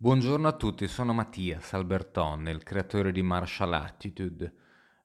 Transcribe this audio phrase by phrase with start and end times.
[0.00, 4.54] Buongiorno a tutti, sono Mattias Alberton, il creatore di Martial Attitude.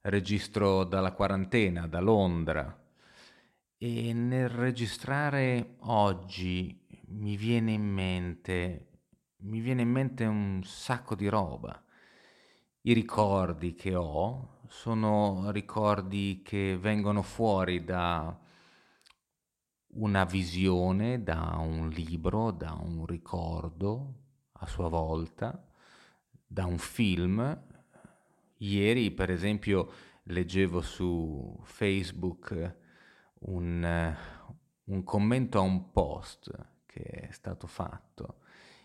[0.02, 2.80] Registro dalla quarantena, da Londra.
[3.76, 9.00] E nel registrare oggi mi viene in mente,
[9.38, 11.84] mi viene in mente un sacco di roba.
[12.82, 18.40] I ricordi che ho sono ricordi che vengono fuori da
[19.96, 24.23] una visione, da un libro, da un ricordo,
[24.64, 25.66] a sua volta
[26.46, 27.62] da un film.
[28.58, 29.92] Ieri, per esempio,
[30.24, 32.76] leggevo su Facebook
[33.40, 34.16] un,
[34.86, 36.52] un commento a un post
[36.86, 38.40] che è stato fatto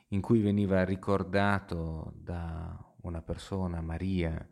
[0.09, 4.49] in cui veniva ricordato da una persona, Maria,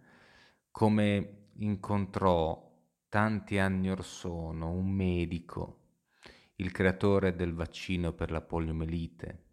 [0.71, 2.63] come incontrò
[3.09, 5.81] tanti anni or sono un medico,
[6.57, 9.46] il creatore del vaccino per la poliomelite,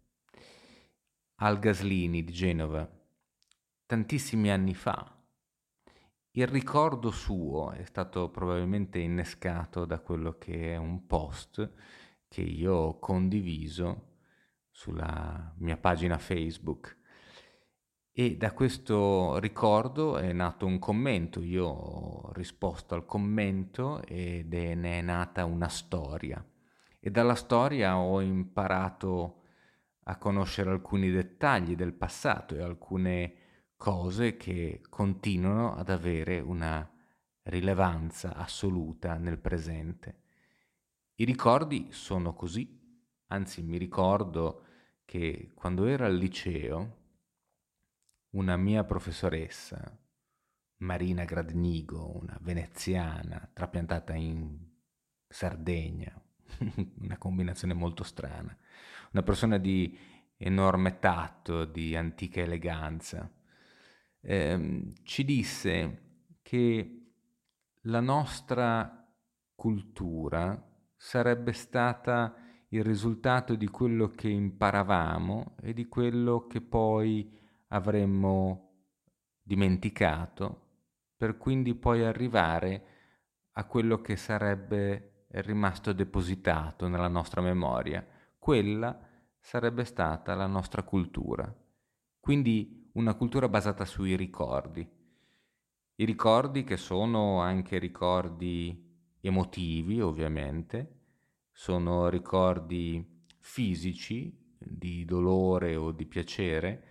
[1.44, 2.90] al Gaslini di Genova
[3.84, 5.14] tantissimi anni fa.
[6.30, 11.70] Il ricordo suo è stato probabilmente innescato da quello che è un post
[12.28, 14.12] che io ho condiviso
[14.70, 16.96] sulla mia pagina Facebook.
[18.10, 24.74] E da questo ricordo è nato un commento, io ho risposto al commento ed è,
[24.74, 26.42] ne è nata una storia.
[26.98, 29.42] E dalla storia ho imparato
[30.04, 33.34] a conoscere alcuni dettagli del passato e alcune
[33.76, 36.88] cose che continuano ad avere una
[37.44, 40.22] rilevanza assoluta nel presente.
[41.16, 42.80] I ricordi sono così,
[43.28, 44.64] anzi mi ricordo
[45.04, 47.02] che quando ero al liceo
[48.30, 49.96] una mia professoressa,
[50.78, 54.58] Marina Gradnigo, una veneziana trapiantata in
[55.28, 56.20] Sardegna,
[57.00, 58.56] una combinazione molto strana,
[59.12, 59.96] una persona di
[60.36, 63.30] enorme tatto, di antica eleganza,
[64.20, 66.02] eh, ci disse
[66.42, 67.04] che
[67.82, 69.06] la nostra
[69.54, 72.34] cultura sarebbe stata
[72.68, 77.30] il risultato di quello che imparavamo e di quello che poi
[77.68, 78.72] avremmo
[79.40, 80.62] dimenticato,
[81.16, 82.86] per quindi poi arrivare
[83.52, 88.06] a quello che sarebbe rimasto depositato nella nostra memoria
[88.38, 88.98] quella
[89.38, 91.52] sarebbe stata la nostra cultura.
[92.20, 94.86] Quindi una cultura basata sui ricordi.
[95.96, 101.00] I ricordi che sono anche ricordi emotivi, ovviamente,
[101.52, 106.88] sono ricordi fisici di dolore o di piacere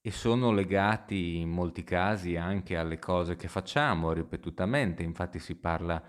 [0.00, 6.02] e sono legati in molti casi anche alle cose che facciamo ripetutamente, infatti si parla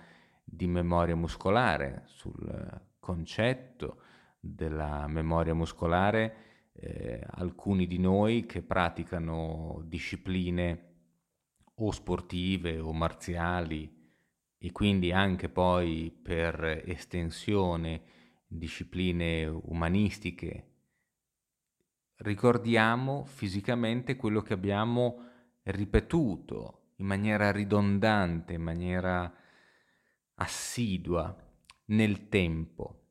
[0.50, 4.02] di memoria muscolare sul concetto
[4.40, 10.86] della memoria muscolare, eh, alcuni di noi che praticano discipline
[11.76, 13.94] o sportive o marziali
[14.58, 18.02] e quindi anche poi per estensione
[18.48, 20.72] discipline umanistiche,
[22.18, 25.26] ricordiamo fisicamente quello che abbiamo
[25.64, 29.32] ripetuto in maniera ridondante, in maniera
[30.40, 31.36] assidua
[31.86, 33.08] nel tempo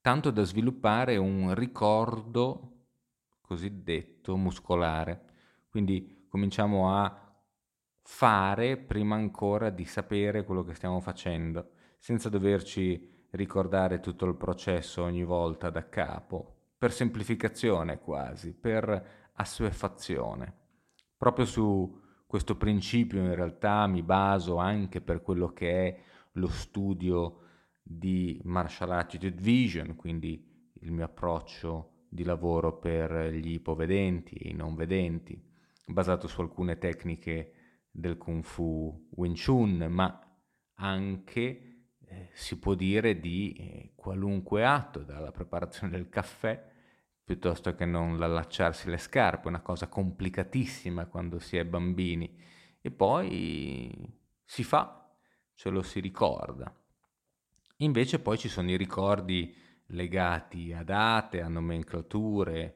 [0.00, 2.86] tanto da sviluppare un ricordo
[3.40, 5.24] cosiddetto muscolare.
[5.68, 7.28] Quindi cominciamo a
[8.02, 15.02] fare prima ancora di sapere quello che stiamo facendo, senza doverci ricordare tutto il processo
[15.02, 20.54] ogni volta da capo, per semplificazione quasi, per assuefazione.
[21.16, 27.40] Proprio su questo principio in realtà mi baso anche per quello che è lo studio
[27.82, 34.54] di Martial Attitude Vision, quindi il mio approccio di lavoro per gli ipovedenti e i
[34.54, 35.40] non vedenti,
[35.86, 37.52] basato su alcune tecniche
[37.90, 40.20] del Kung Fu Wing Chun, ma
[40.74, 41.70] anche
[42.06, 46.68] eh, si può dire di eh, qualunque atto, dalla preparazione del caffè
[47.30, 52.36] piuttosto che non l'allacciarsi le scarpe, una cosa complicatissima quando si è bambini,
[52.80, 54.99] e poi si fa,
[55.60, 56.74] ce lo si ricorda.
[57.78, 59.54] Invece poi ci sono i ricordi
[59.88, 62.74] legati a date, a nomenclature,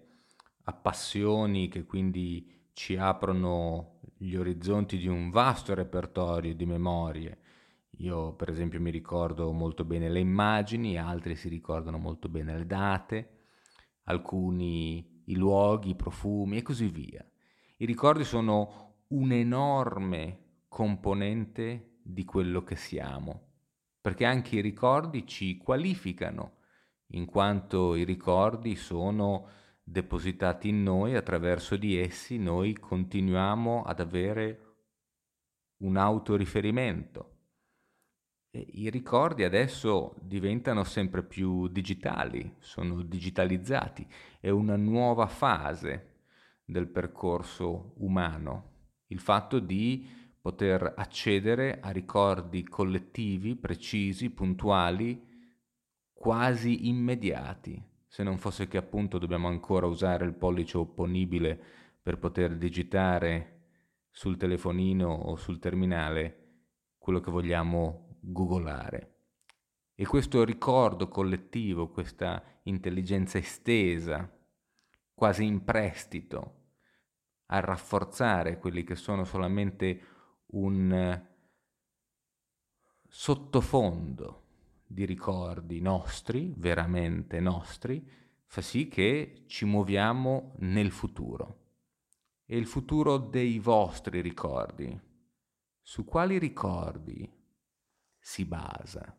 [0.64, 7.38] a passioni che quindi ci aprono gli orizzonti di un vasto repertorio di memorie.
[8.00, 12.66] Io per esempio mi ricordo molto bene le immagini, altri si ricordano molto bene le
[12.66, 13.44] date,
[14.02, 17.26] alcuni i luoghi, i profumi e così via.
[17.78, 20.38] I ricordi sono un'enorme
[20.68, 23.52] componente di quello che siamo
[24.04, 26.56] perché anche i ricordi ci qualificano,
[27.12, 29.48] in quanto i ricordi sono
[29.82, 34.74] depositati in noi, attraverso di essi noi continuiamo ad avere
[35.78, 37.30] un autoriferimento.
[38.50, 44.06] E I ricordi adesso diventano sempre più digitali, sono digitalizzati,
[44.38, 46.24] è una nuova fase
[46.62, 48.72] del percorso umano,
[49.06, 55.26] il fatto di poter accedere a ricordi collettivi, precisi, puntuali,
[56.12, 61.58] quasi immediati, se non fosse che appunto dobbiamo ancora usare il pollice opponibile
[62.02, 63.68] per poter digitare
[64.10, 66.66] sul telefonino o sul terminale
[66.98, 69.14] quello che vogliamo googolare.
[69.94, 74.30] E questo ricordo collettivo, questa intelligenza estesa,
[75.14, 76.64] quasi in prestito,
[77.46, 80.12] a rafforzare quelli che sono solamente
[80.52, 81.22] un
[83.06, 84.42] sottofondo
[84.86, 88.06] di ricordi nostri, veramente nostri,
[88.44, 91.62] fa sì che ci muoviamo nel futuro
[92.46, 95.00] e il futuro dei vostri ricordi.
[95.80, 97.30] Su quali ricordi
[98.18, 99.16] si basa?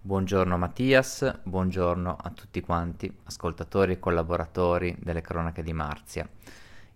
[0.00, 6.28] Buongiorno Mattias, buongiorno a tutti quanti, ascoltatori e collaboratori delle cronache di Marzia.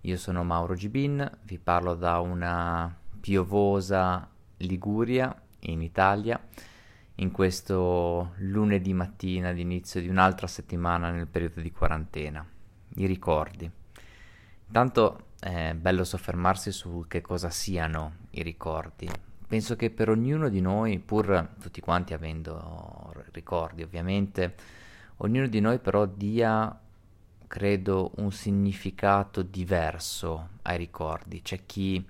[0.08, 4.26] Io sono Mauro Gibin, vi parlo da una piovosa
[4.56, 6.40] Liguria in Italia
[7.16, 12.42] in questo lunedì mattina d'inizio di un'altra settimana nel periodo di quarantena.
[12.94, 13.70] I ricordi.
[14.68, 19.06] Intanto è bello soffermarsi su che cosa siano i ricordi.
[19.46, 24.54] Penso che per ognuno di noi, pur tutti quanti avendo ricordi ovviamente,
[25.16, 26.80] ognuno di noi però dia,
[27.48, 31.42] credo, un significato diverso ai ricordi.
[31.42, 32.04] C'è chi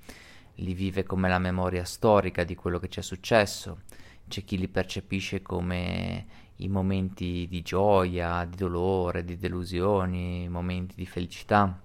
[0.57, 3.83] li vive come la memoria storica di quello che ci è successo,
[4.29, 6.27] c'è chi li percepisce come
[6.57, 11.81] i momenti di gioia, di dolore, di delusioni, momenti di felicità.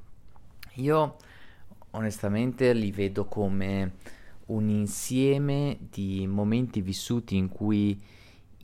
[0.76, 1.16] Io
[1.92, 3.94] onestamente li vedo come
[4.48, 8.02] un insieme di momenti vissuti in cui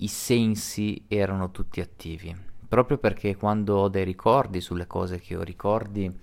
[0.02, 2.49] i sensi erano tutti attivi.
[2.70, 6.16] Proprio perché quando ho dei ricordi sulle cose che ho ricordi,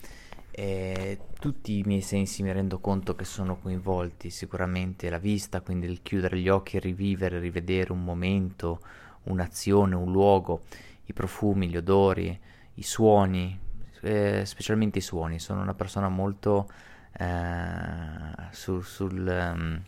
[0.52, 4.30] eh, tutti i miei sensi mi rendo conto che sono coinvolti.
[4.30, 8.80] Sicuramente la vista, quindi il chiudere gli occhi rivivere, rivedere un momento,
[9.24, 10.60] un'azione, un luogo,
[11.06, 12.38] i profumi, gli odori,
[12.74, 13.58] i suoni,
[14.02, 15.40] eh, specialmente i suoni.
[15.40, 16.70] Sono una persona molto
[17.18, 19.82] eh, su, sul, um,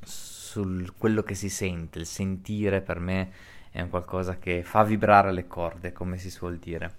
[0.00, 5.32] sul quello che si sente, il sentire per me è un qualcosa che fa vibrare
[5.32, 6.94] le corde, come si suol dire.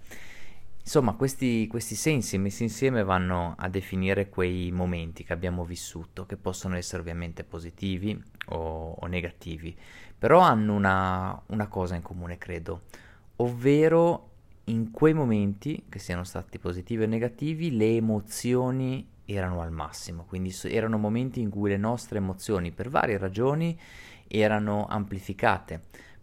[0.80, 6.36] Insomma, questi, questi, sensi messi insieme vanno a definire quei momenti che abbiamo vissuto, che
[6.36, 9.76] possono essere ovviamente positivi o, o negativi,
[10.18, 12.82] però hanno una, una cosa in comune, credo,
[13.36, 14.30] ovvero
[14.64, 20.52] in quei momenti, che siano stati positivi o negativi, le emozioni erano al massimo, quindi
[20.64, 23.78] erano momenti in cui le nostre emozioni, per varie ragioni,
[24.26, 25.82] erano amplificate.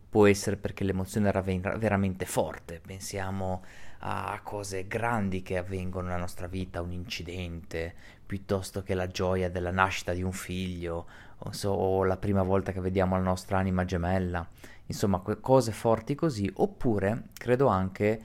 [0.10, 3.64] Può essere perché l'emozione era ver- veramente forte, pensiamo
[4.00, 7.94] a cose grandi che avvengono nella nostra vita, un incidente,
[8.26, 11.06] piuttosto che la gioia della nascita di un figlio,
[11.38, 14.48] o, so, o la prima volta che vediamo la nostra anima gemella,
[14.86, 18.22] insomma cose forti così, oppure credo anche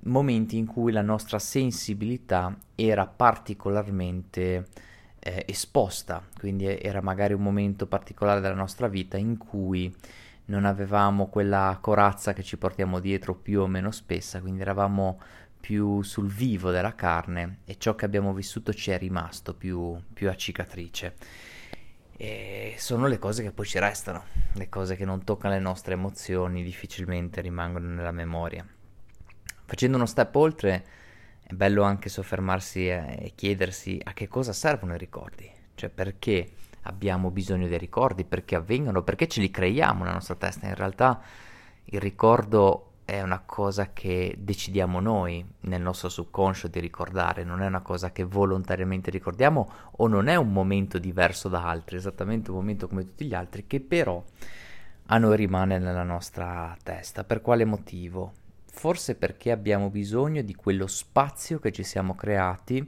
[0.00, 4.68] momenti in cui la nostra sensibilità era particolarmente
[5.18, 9.94] eh, esposta, quindi era magari un momento particolare della nostra vita in cui
[10.48, 15.20] non avevamo quella corazza che ci portiamo dietro più o meno spessa, quindi eravamo
[15.60, 20.28] più sul vivo della carne e ciò che abbiamo vissuto ci è rimasto più, più
[20.28, 21.16] a cicatrice.
[22.16, 24.24] E sono le cose che poi ci restano,
[24.54, 28.66] le cose che non toccano le nostre emozioni difficilmente rimangono nella memoria.
[29.66, 30.86] Facendo uno step oltre,
[31.42, 36.52] è bello anche soffermarsi e chiedersi a che cosa servono i ricordi, cioè perché
[36.88, 40.66] abbiamo bisogno dei ricordi, perché avvengono, perché ce li creiamo nella nostra testa.
[40.66, 41.20] In realtà
[41.84, 47.66] il ricordo è una cosa che decidiamo noi nel nostro subconscio di ricordare, non è
[47.66, 52.56] una cosa che volontariamente ricordiamo o non è un momento diverso da altri, esattamente un
[52.56, 54.22] momento come tutti gli altri che però
[55.06, 57.24] a noi rimane nella nostra testa.
[57.24, 58.32] Per quale motivo?
[58.70, 62.86] Forse perché abbiamo bisogno di quello spazio che ci siamo creati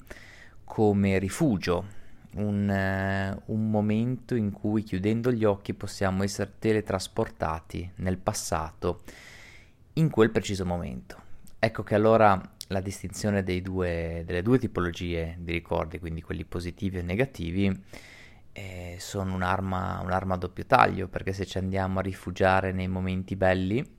[0.65, 1.99] come rifugio,
[2.35, 9.03] un, uh, un momento in cui chiudendo gli occhi possiamo essere teletrasportati nel passato
[9.95, 11.29] in quel preciso momento.
[11.59, 17.03] Ecco che allora la distinzione due, delle due tipologie di ricordi, quindi quelli positivi e
[17.03, 17.83] negativi,
[18.53, 23.35] eh, sono un'arma, un'arma a doppio taglio, perché se ci andiamo a rifugiare nei momenti
[23.35, 23.99] belli,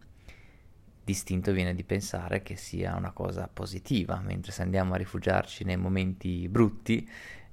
[1.04, 5.78] distinto viene di pensare che sia una cosa positiva, mentre se andiamo a rifugiarci nei
[5.78, 7.08] momenti brutti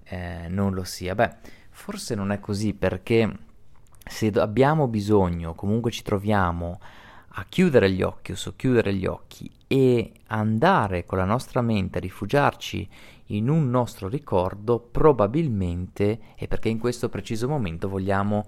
[0.09, 1.15] eh, non lo sia.
[1.15, 1.37] Beh,
[1.71, 3.31] forse non è così perché
[4.05, 6.81] se abbiamo bisogno, comunque ci troviamo
[7.33, 12.01] a chiudere gli occhi o socchiudere gli occhi e andare con la nostra mente a
[12.01, 12.89] rifugiarci
[13.27, 18.47] in un nostro ricordo, probabilmente è perché in questo preciso momento vogliamo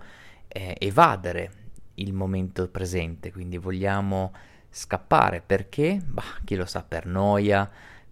[0.48, 1.52] eh, evadere
[1.94, 4.32] il momento presente, quindi vogliamo
[4.70, 6.00] scappare perché?
[6.04, 7.70] Bah, chi lo sa, per noia,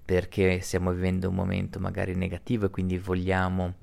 [0.09, 3.75] perché stiamo vivendo un momento magari negativo e quindi vogliamo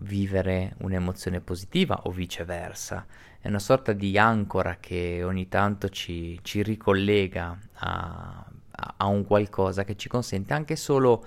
[0.00, 3.06] vivere un'emozione positiva o viceversa.
[3.40, 8.44] È una sorta di ancora che ogni tanto ci, ci ricollega a,
[8.98, 11.24] a, un qualcosa che ci consente anche solo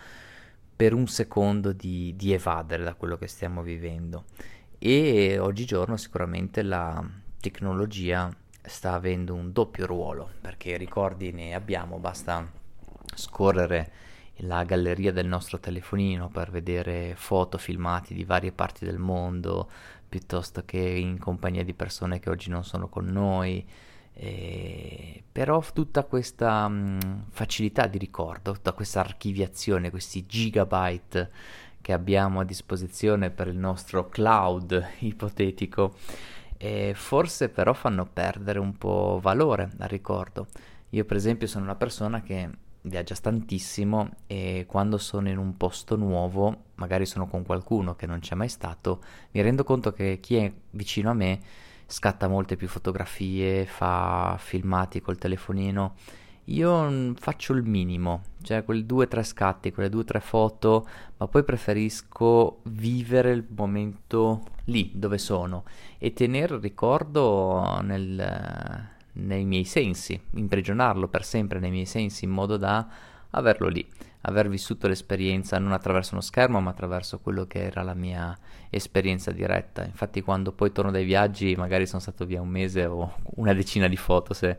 [0.75, 4.25] per un secondo di, di evadere da quello che stiamo vivendo.
[4.77, 7.03] E oggigiorno sicuramente la
[7.39, 8.29] tecnologia
[8.61, 12.47] sta avendo un doppio ruolo, perché ricordi ne abbiamo, basta
[13.15, 19.69] scorrere la galleria del nostro telefonino per vedere foto filmati di varie parti del mondo,
[20.07, 23.65] piuttosto che in compagnia di persone che oggi non sono con noi.
[24.17, 31.31] Eh, però tutta questa mh, facilità di ricordo, tutta questa archiviazione, questi gigabyte
[31.81, 35.95] che abbiamo a disposizione per il nostro cloud ipotetico,
[36.57, 40.47] eh, forse però fanno perdere un po' valore al ricordo.
[40.91, 42.49] Io per esempio sono una persona che
[42.85, 48.19] viaggia tantissimo e quando sono in un posto nuovo, magari sono con qualcuno che non
[48.19, 49.01] c'è mai stato,
[49.31, 51.39] mi rendo conto che chi è vicino a me
[51.87, 55.95] scatta molte più fotografie, fa filmati col telefonino.
[56.49, 60.87] Io faccio il minimo, cioè quei due o tre scatti, quelle due o tre foto,
[61.17, 65.63] ma poi preferisco vivere il momento lì dove sono
[65.97, 72.31] e tenere il ricordo nel, nei miei sensi, imprigionarlo per sempre nei miei sensi in
[72.31, 72.87] modo da
[73.31, 73.85] averlo lì,
[74.21, 78.37] aver vissuto l'esperienza non attraverso uno schermo ma attraverso quello che era la mia
[78.69, 79.83] esperienza diretta.
[79.83, 83.87] Infatti quando poi torno dai viaggi magari sono stato via un mese o una decina
[83.87, 84.57] di foto se,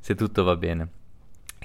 [0.00, 0.88] se tutto va bene.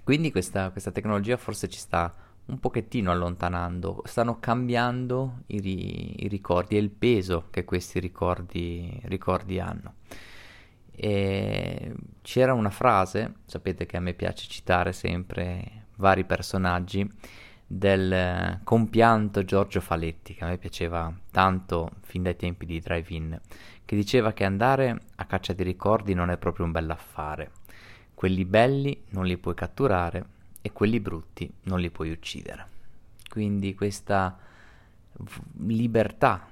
[0.03, 2.13] Quindi questa, questa, tecnologia forse ci sta
[2.45, 9.59] un pochettino allontanando, stanno cambiando i, i ricordi e il peso che questi ricordi, ricordi
[9.59, 9.93] hanno.
[11.01, 17.09] E c'era una frase, sapete che a me piace citare sempre vari personaggi,
[17.65, 23.39] del compianto Giorgio Faletti, che a me piaceva tanto fin dai tempi di Drive-In,
[23.85, 27.51] che diceva che andare a caccia di ricordi non è proprio un bell'affare.
[28.13, 30.25] Quelli belli non li puoi catturare
[30.61, 32.67] e quelli brutti non li puoi uccidere.
[33.29, 34.37] Quindi questa
[35.59, 36.48] libertà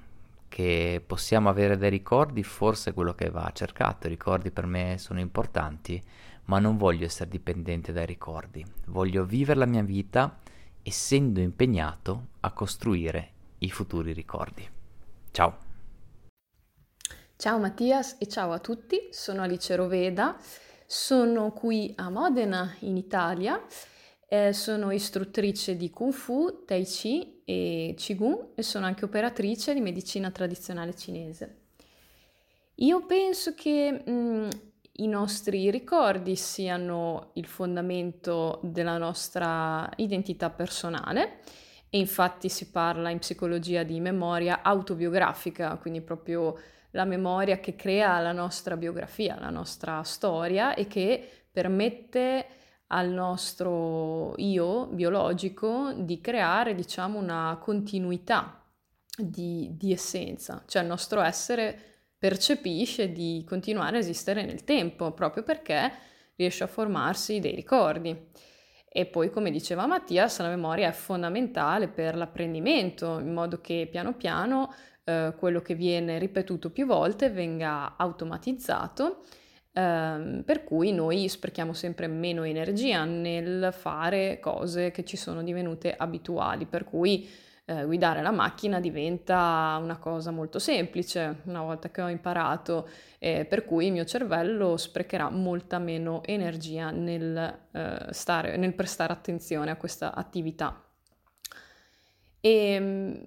[0.58, 4.08] che possiamo avere dei ricordi forse è quello che va cercato.
[4.08, 6.02] I ricordi per me sono importanti,
[6.46, 8.66] ma non voglio essere dipendente dai ricordi.
[8.86, 10.40] Voglio vivere la mia vita
[10.82, 14.68] essendo impegnato a costruire i futuri ricordi.
[15.30, 15.58] Ciao!
[17.36, 20.36] Ciao Mattias e ciao a tutti, sono Alice Roveda,
[20.84, 23.64] sono qui a Modena in Italia
[24.30, 29.80] eh, sono istruttrice di Kung Fu, Tai Chi e Qigong e sono anche operatrice di
[29.80, 31.56] medicina tradizionale cinese.
[32.76, 34.48] Io penso che mh, mm,
[35.00, 41.38] i nostri ricordi siano il fondamento della nostra identità personale
[41.88, 46.58] e infatti si parla in psicologia di memoria autobiografica, quindi proprio
[46.90, 52.46] la memoria che crea la nostra biografia, la nostra storia e che permette
[52.88, 58.62] al nostro io biologico di creare, diciamo, una continuità
[59.16, 61.78] di, di essenza, cioè il nostro essere
[62.18, 65.92] percepisce di continuare a esistere nel tempo, proprio perché
[66.36, 68.16] riesce a formarsi dei ricordi.
[68.90, 74.14] E poi, come diceva Mattias, la memoria è fondamentale per l'apprendimento, in modo che piano
[74.14, 74.72] piano
[75.04, 79.24] eh, quello che viene ripetuto più volte venga automatizzato
[79.78, 85.94] ehm, per cui noi sprechiamo sempre meno energia nel fare cose che ci sono divenute
[85.96, 87.28] abituali, per cui
[87.64, 93.44] eh, guidare la macchina diventa una cosa molto semplice una volta che ho imparato, eh,
[93.44, 99.70] per cui il mio cervello sprecherà molta meno energia nel, eh, stare, nel prestare attenzione
[99.70, 100.82] a questa attività.
[102.40, 103.24] E ehm,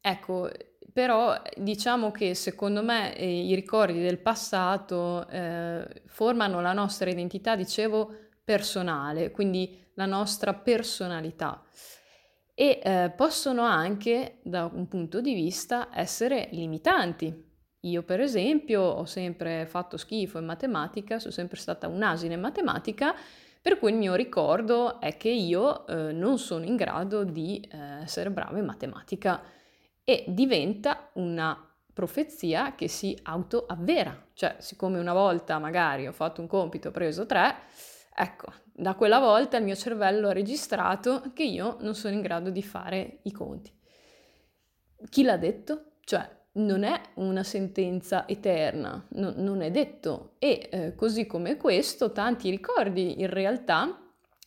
[0.00, 0.48] ecco,
[0.92, 7.56] però diciamo che secondo me eh, i ricordi del passato eh, formano la nostra identità,
[7.56, 8.12] dicevo,
[8.44, 11.62] personale, quindi la nostra personalità
[12.54, 17.48] e eh, possono anche, da un punto di vista, essere limitanti.
[17.84, 23.14] Io, per esempio, ho sempre fatto schifo in matematica, sono sempre stata un'asina in matematica
[23.62, 28.02] Per cui il mio ricordo è che io eh, non sono in grado di eh,
[28.02, 29.42] essere brava in matematica
[30.10, 31.56] e diventa una
[31.92, 34.26] profezia che si autoavvera.
[34.32, 37.54] Cioè, siccome una volta magari ho fatto un compito, ho preso tre,
[38.12, 42.50] ecco, da quella volta il mio cervello ha registrato che io non sono in grado
[42.50, 43.72] di fare i conti.
[45.08, 45.92] Chi l'ha detto?
[46.00, 50.34] Cioè, non è una sentenza eterna, no, non è detto.
[50.40, 53.96] E eh, così come questo, tanti ricordi in realtà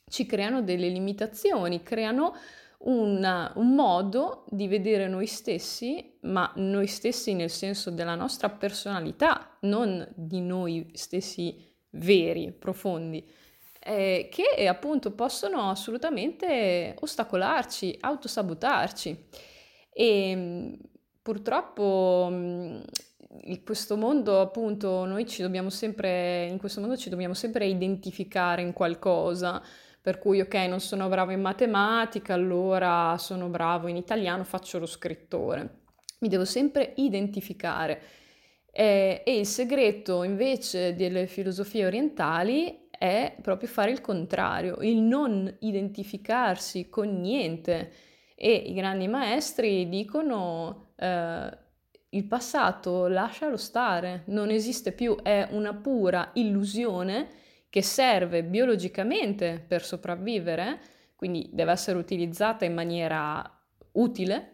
[0.10, 2.36] ci creano delle limitazioni, creano
[2.86, 9.58] una, un modo di vedere noi stessi, ma noi stessi nel senso della nostra personalità,
[9.62, 13.26] non di noi stessi veri, profondi,
[13.80, 19.26] eh, che appunto possono assolutamente ostacolarci, autosabotarci.
[19.94, 20.78] E
[21.22, 22.28] purtroppo
[23.46, 28.62] in questo mondo, appunto, noi ci dobbiamo sempre, in questo mondo ci dobbiamo sempre identificare
[28.62, 29.62] in qualcosa.
[30.04, 34.86] Per cui, ok, non sono bravo in matematica, allora sono bravo in italiano, faccio lo
[34.86, 35.84] scrittore.
[36.20, 38.02] Mi devo sempre identificare.
[38.70, 45.56] Eh, e il segreto invece delle filosofie orientali è proprio fare il contrario, il non
[45.60, 47.94] identificarsi con niente.
[48.36, 51.58] E i grandi maestri dicono eh,
[52.10, 57.40] il passato lascialo stare, non esiste più, è una pura illusione
[57.74, 60.80] che serve biologicamente per sopravvivere,
[61.16, 63.44] quindi deve essere utilizzata in maniera
[63.94, 64.52] utile,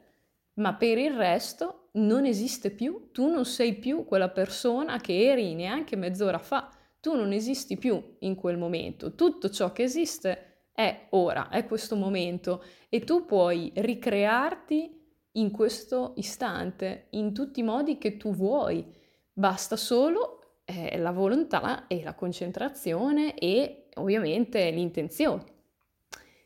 [0.54, 5.54] ma per il resto non esiste più, tu non sei più quella persona che eri
[5.54, 6.70] neanche mezz'ora fa,
[7.02, 11.98] tu non esisti più in quel momento, tutto ciò che esiste è ora, è questo
[11.98, 14.98] momento e tu puoi ricrearti
[15.34, 18.96] in questo istante, in tutti i modi che tu vuoi.
[19.34, 20.39] Basta solo
[20.70, 25.44] eh, la volontà e la concentrazione e ovviamente l'intenzione.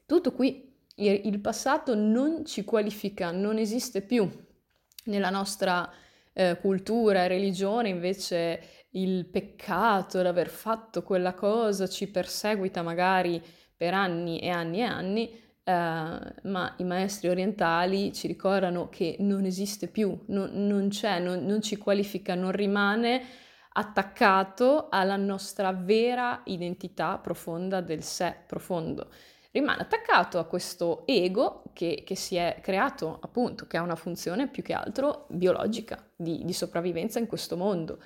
[0.06, 0.72] Tutto qui.
[0.96, 4.30] Il passato non ci qualifica, non esiste più.
[5.06, 5.92] Nella nostra
[6.34, 13.42] eh, cultura e religione invece il peccato l'aver fatto quella cosa ci perseguita magari
[13.76, 19.46] per anni e anni e anni, Uh, ma i maestri orientali ci ricordano che non
[19.46, 23.22] esiste più, non, non c'è, non, non, ci qualifica, non rimane
[23.74, 29.10] attaccato alla nostra vera identità profonda del sé profondo.
[29.52, 34.48] Rimane attaccato a questo ego che, che si è creato, appunto, che ha una funzione
[34.48, 38.00] più che altro biologica, di, di sopravvivenza in questo mondo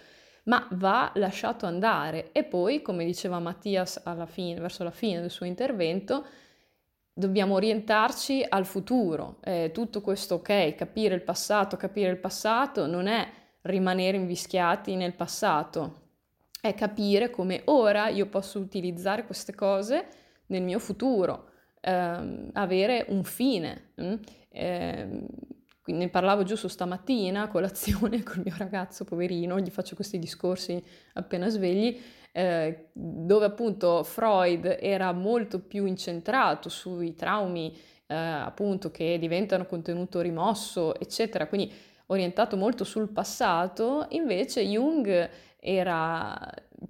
[0.47, 2.31] ma va lasciato andare.
[2.31, 6.25] E poi, come diceva Mattias fine, verso la fine del suo intervento,
[7.13, 9.37] dobbiamo orientarci al futuro.
[9.43, 13.29] Eh, tutto questo, ok, capire il passato, capire il passato non è
[13.67, 16.05] rimanere invischiati nel passato,
[16.59, 20.07] è capire come ora io posso utilizzare queste cose
[20.47, 21.49] nel mio futuro,
[21.81, 23.91] ehm, avere un fine.
[24.49, 25.25] Eh,
[25.85, 31.47] ne parlavo giusto stamattina a colazione col mio ragazzo, poverino, gli faccio questi discorsi appena
[31.49, 31.97] svegli
[32.37, 37.75] eh, dove appunto Freud era molto più incentrato sui traumi
[38.05, 41.73] eh, appunto che diventano contenuto rimosso, eccetera, quindi
[42.07, 46.37] orientato molto sul passato, invece Jung era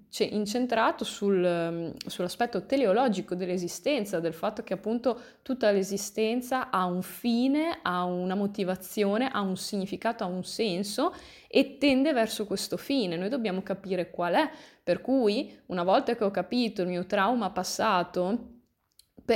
[0.10, 7.80] cioè, incentrato sul, sull'aspetto teleologico dell'esistenza, del fatto che appunto tutta l'esistenza ha un fine,
[7.82, 11.13] ha una motivazione, ha un significato, ha un senso
[11.47, 13.15] e tende verso questo fine.
[13.15, 14.49] Noi dobbiamo capire qual è,
[14.84, 18.56] per cui una volta che ho capito il mio trauma passato,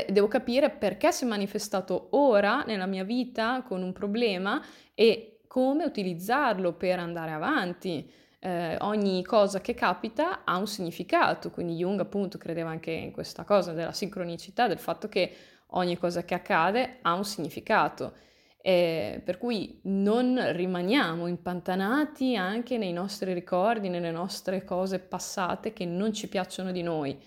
[0.09, 4.63] devo capire perché si è manifestato ora nella mia vita con un problema
[4.93, 8.09] e come utilizzarlo per andare avanti.
[8.39, 13.43] Eh, ogni cosa che capita ha un significato, quindi Jung appunto credeva anche in questa
[13.43, 15.35] cosa della sincronicità, del fatto che
[15.71, 18.13] ogni cosa che accade ha un significato.
[18.61, 25.83] Eh, per cui non rimaniamo impantanati anche nei nostri ricordi, nelle nostre cose passate che
[25.85, 27.21] non ci piacciono di noi.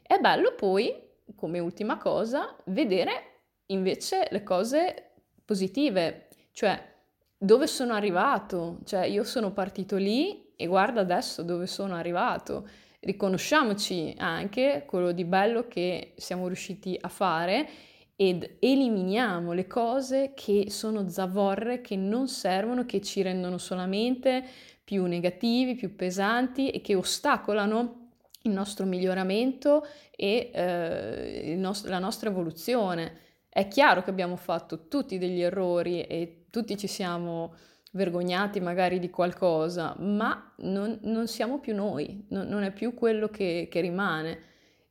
[0.00, 0.94] È bello poi,
[1.34, 6.92] come ultima cosa, vedere invece le cose positive, cioè
[7.36, 12.68] dove sono arrivato, cioè io sono partito lì e guarda adesso dove sono arrivato.
[13.00, 17.68] Riconosciamoci anche quello di bello che siamo riusciti a fare
[18.16, 24.44] ed eliminiamo le cose che sono zavorre, che non servono, che ci rendono solamente
[24.84, 28.10] più negativi, più pesanti e che ostacolano
[28.42, 33.18] il nostro miglioramento e eh, nost- la nostra evoluzione.
[33.48, 37.52] È chiaro che abbiamo fatto tutti degli errori e tutti ci siamo
[37.94, 43.26] vergognati magari di qualcosa, ma non, non siamo più noi, non, non è più quello
[43.26, 44.38] che, che rimane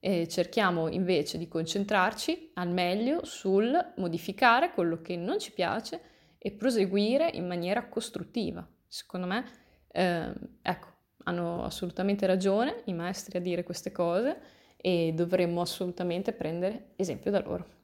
[0.02, 6.02] e cerchiamo invece di concentrarci al meglio sul modificare quello che non ci piace
[6.38, 8.68] e proseguire in maniera costruttiva.
[8.86, 9.46] Secondo me,
[9.88, 10.88] eh, ecco,
[11.24, 14.38] hanno assolutamente ragione i maestri a dire queste cose
[14.76, 17.83] e dovremmo assolutamente prendere esempio da loro.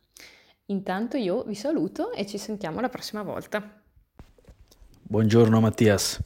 [0.70, 3.82] Intanto io vi saluto e ci sentiamo la prossima volta.
[5.02, 6.22] Buongiorno Mattias,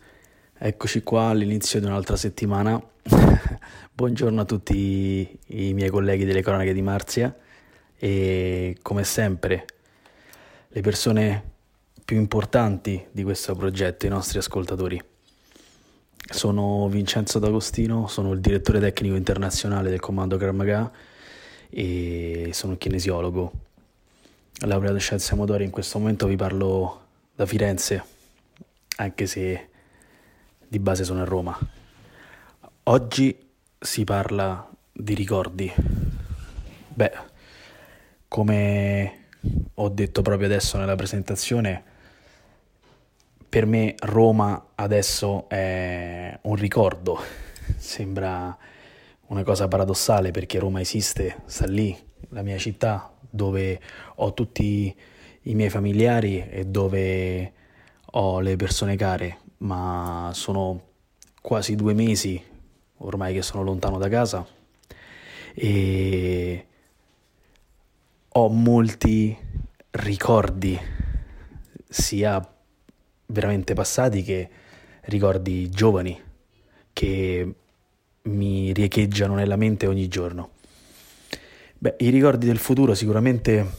[0.58, 2.82] eccoci qua all'inizio di un'altra settimana.
[3.93, 7.34] Buongiorno a tutti i miei colleghi delle cronache di Marzia
[7.95, 9.65] e come sempre
[10.67, 11.51] le persone
[12.03, 15.01] più importanti di questo progetto, i nostri ascoltatori.
[16.17, 20.91] Sono Vincenzo D'Agostino, sono il direttore tecnico internazionale del comando Karmaga
[21.69, 23.71] e sono un kinesiologo.
[24.60, 27.02] Laureato in scienze motorie, in questo momento vi parlo
[27.36, 28.04] da Firenze,
[28.98, 29.70] anche se
[30.68, 31.58] di base sono a Roma.
[32.84, 35.74] Oggi si parla di ricordi.
[36.88, 37.12] Beh,
[38.28, 39.26] come
[39.74, 41.84] ho detto proprio adesso nella presentazione,
[43.50, 47.20] per me Roma adesso è un ricordo.
[47.78, 48.58] Sembra
[49.28, 51.98] una cosa paradossale perché Roma esiste, sta lì,
[52.30, 53.80] la mia città, dove
[54.15, 54.96] ho tutti
[55.41, 57.54] i miei familiari e dove
[58.12, 60.82] ho le persone care, ma sono
[61.41, 62.41] quasi due mesi
[62.98, 64.46] ormai che sono lontano da casa
[65.56, 66.67] e
[68.30, 69.36] ho molti
[69.89, 70.80] ricordi
[71.89, 72.56] sia
[73.26, 74.50] veramente passati che
[75.02, 76.22] ricordi giovani
[76.93, 77.56] che
[78.22, 80.53] mi riecheggiano nella mente ogni giorno.
[81.84, 83.72] Beh, i ricordi del futuro sicuramente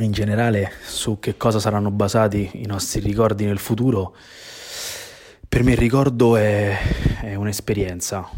[0.00, 4.14] in generale su che cosa saranno basati i nostri ricordi nel futuro.
[5.48, 6.76] Per me il ricordo è,
[7.22, 8.28] è un'esperienza,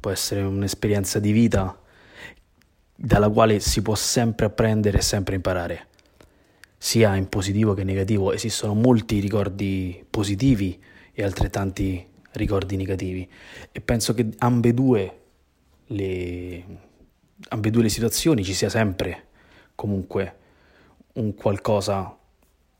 [0.00, 1.78] può essere un'esperienza di vita
[2.96, 5.88] dalla quale si può sempre apprendere e sempre imparare
[6.78, 8.32] sia in positivo che in negativo.
[8.32, 13.28] Esistono molti ricordi positivi e altrettanti ricordi negativi
[13.70, 15.20] e penso che ambedue
[15.88, 16.64] le,
[17.48, 19.26] ambedue le situazioni ci sia sempre
[19.74, 20.36] comunque
[21.14, 22.16] un qualcosa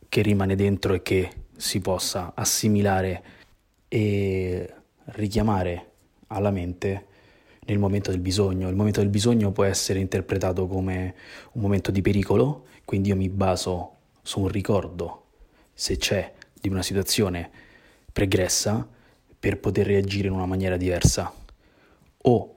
[0.07, 3.23] che rimane dentro e che si possa assimilare
[3.87, 4.73] e
[5.05, 5.89] richiamare
[6.27, 7.05] alla mente
[7.65, 8.69] nel momento del bisogno.
[8.69, 11.15] Il momento del bisogno può essere interpretato come
[11.53, 15.25] un momento di pericolo, quindi io mi baso su un ricordo,
[15.73, 17.49] se c'è, di una situazione
[18.11, 18.87] pregressa
[19.39, 21.33] per poter reagire in una maniera diversa.
[22.23, 22.55] O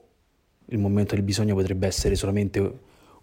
[0.67, 2.59] il momento del bisogno potrebbe essere solamente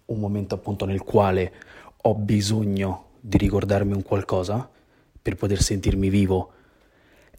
[0.05, 1.53] un momento appunto nel quale
[2.01, 4.69] ho bisogno di ricordarmi un qualcosa
[5.21, 6.51] per poter sentirmi vivo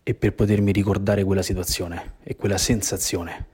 [0.03, 3.47] e per potermi ricordare quella situazione e quella sensazione.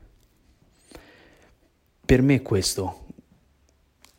[2.04, 3.06] Per me è questo.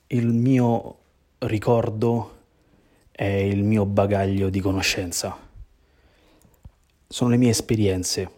[0.07, 0.97] Il mio
[1.39, 2.37] ricordo
[3.11, 5.37] è il mio bagaglio di conoscenza.
[7.07, 8.31] Sono le mie esperienze,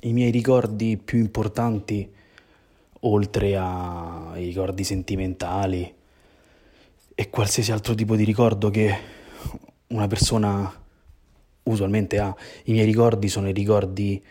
[0.00, 2.10] i miei ricordi più importanti,
[3.00, 5.94] oltre ai ricordi sentimentali
[7.14, 8.96] e qualsiasi altro tipo di ricordo che
[9.88, 10.72] una persona
[11.64, 12.34] usualmente ha.
[12.64, 14.22] I miei ricordi sono i ricordi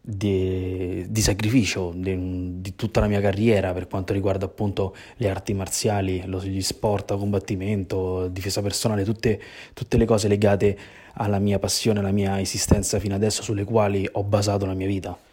[0.00, 5.52] di, di sacrificio di, di, tutta la mia carriera per quanto riguarda appunto le arti
[5.52, 9.40] marziali, lo, gli sport combattimento, difesa personale, tutte,
[9.74, 10.78] tutte le cose legate
[11.14, 15.27] alla mia passione, alla mia esistenza fino adesso sulle quali ho basato la mia vita.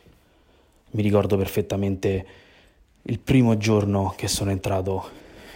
[0.96, 2.26] Mi ricordo perfettamente
[3.02, 5.10] il primo giorno che sono entrato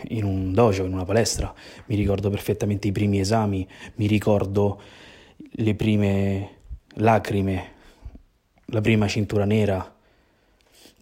[0.10, 1.54] in un dojo, in una palestra,
[1.86, 4.82] mi ricordo perfettamente i primi esami, mi ricordo
[5.38, 6.49] le prime
[6.95, 7.78] lacrime
[8.65, 9.95] la prima cintura nera.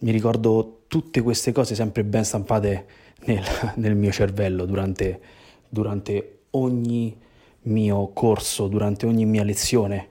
[0.00, 2.86] Mi ricordo tutte queste cose sempre ben stampate
[3.24, 5.20] nel, nel mio cervello durante,
[5.68, 7.16] durante ogni
[7.62, 10.08] mio corso, durante ogni mia lezione,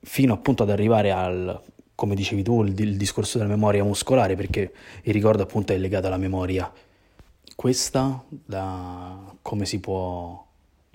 [0.00, 1.62] fino appunto ad arrivare al,
[1.94, 6.06] come dicevi tu, il, il, discorso della memoria muscolare, perché il ricordo appunto è legato
[6.06, 6.70] alla memoria.
[7.54, 10.44] Questa, da come si può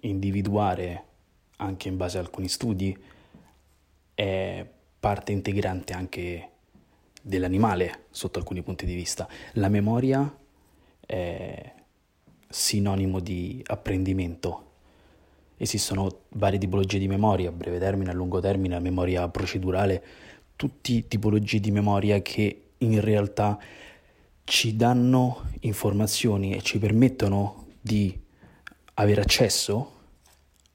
[0.01, 1.03] individuare
[1.57, 2.97] anche in base a alcuni studi,
[4.13, 4.65] è
[4.99, 6.49] parte integrante anche
[7.21, 9.27] dell'animale sotto alcuni punti di vista.
[9.53, 10.37] La memoria
[11.05, 11.73] è
[12.49, 14.65] sinonimo di apprendimento.
[15.57, 20.03] Esistono varie tipologie di memoria, a breve termine, a lungo termine, a memoria procedurale,
[20.59, 23.57] tutte tipologie di memoria che in realtà
[24.43, 28.19] ci danno informazioni e ci permettono di
[28.95, 29.93] avere accesso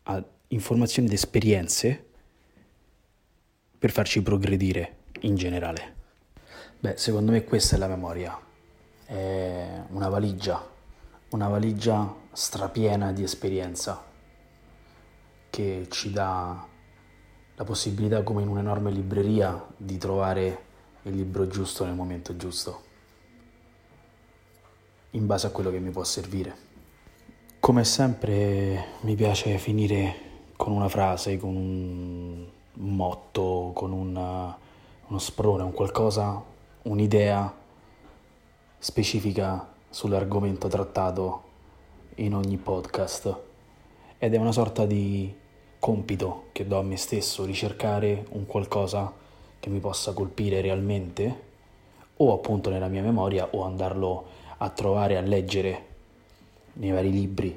[0.05, 2.03] a informazioni ed esperienze
[3.79, 5.95] per farci progredire in generale.
[6.81, 8.41] Beh, secondo me questa è la memoria.
[9.05, 10.67] È una valigia,
[11.33, 14.03] una valigia strapiena di esperienza
[15.51, 16.73] che ci dà
[17.57, 20.65] la possibilità, come in un'enorme libreria, di trovare
[21.03, 22.83] il libro giusto nel momento giusto,
[25.11, 26.63] in base a quello che mi può servire.
[27.61, 30.15] Come sempre mi piace finire
[30.57, 34.57] con una frase, con un motto, con una,
[35.07, 36.43] uno sprone, un qualcosa,
[36.83, 37.55] un'idea
[38.79, 41.43] specifica sull'argomento trattato
[42.17, 43.35] in ogni podcast
[44.19, 45.43] ed è una sorta di
[45.85, 49.13] compito che do a me stesso, ricercare un qualcosa
[49.61, 51.41] che mi possa colpire realmente,
[52.17, 54.25] o appunto nella mia memoria, o andarlo
[54.57, 55.85] a trovare, a leggere
[56.75, 57.55] nei vari libri,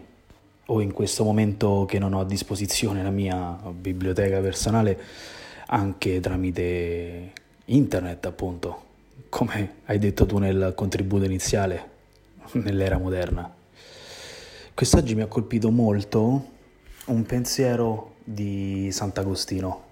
[0.65, 4.99] o in questo momento che non ho a disposizione la mia biblioteca personale,
[5.67, 7.31] anche tramite
[7.63, 8.81] internet appunto,
[9.29, 11.89] come hai detto tu nel contributo iniziale,
[12.59, 13.49] nell'era moderna.
[14.73, 16.55] Quest'oggi mi ha colpito molto
[17.05, 19.83] un pensiero di Sant'Agostino.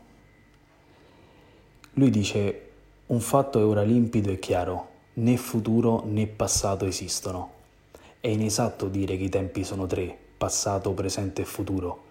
[1.93, 2.69] Lui dice,
[3.05, 7.53] un fatto è ora limpido e chiaro, né futuro né passato esistono.
[8.19, 12.03] È inesatto dire che i tempi sono tre, passato, presente e futuro.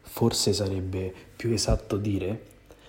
[0.00, 2.42] Forse sarebbe più esatto dire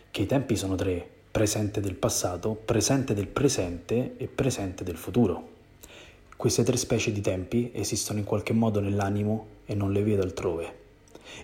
[0.09, 5.49] che i tempi sono tre, presente del passato, presente del presente e presente del futuro.
[6.35, 10.81] Queste tre specie di tempi esistono in qualche modo nell'animo e non le vedo altrove.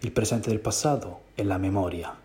[0.02, 2.18] Il presente del passato è la memoria,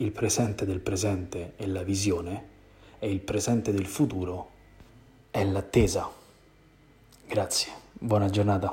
[0.00, 2.56] il presente del presente è la visione
[2.98, 4.50] e il presente del futuro
[5.30, 6.08] è l'attesa.
[7.26, 8.72] Grazie, buona giornata.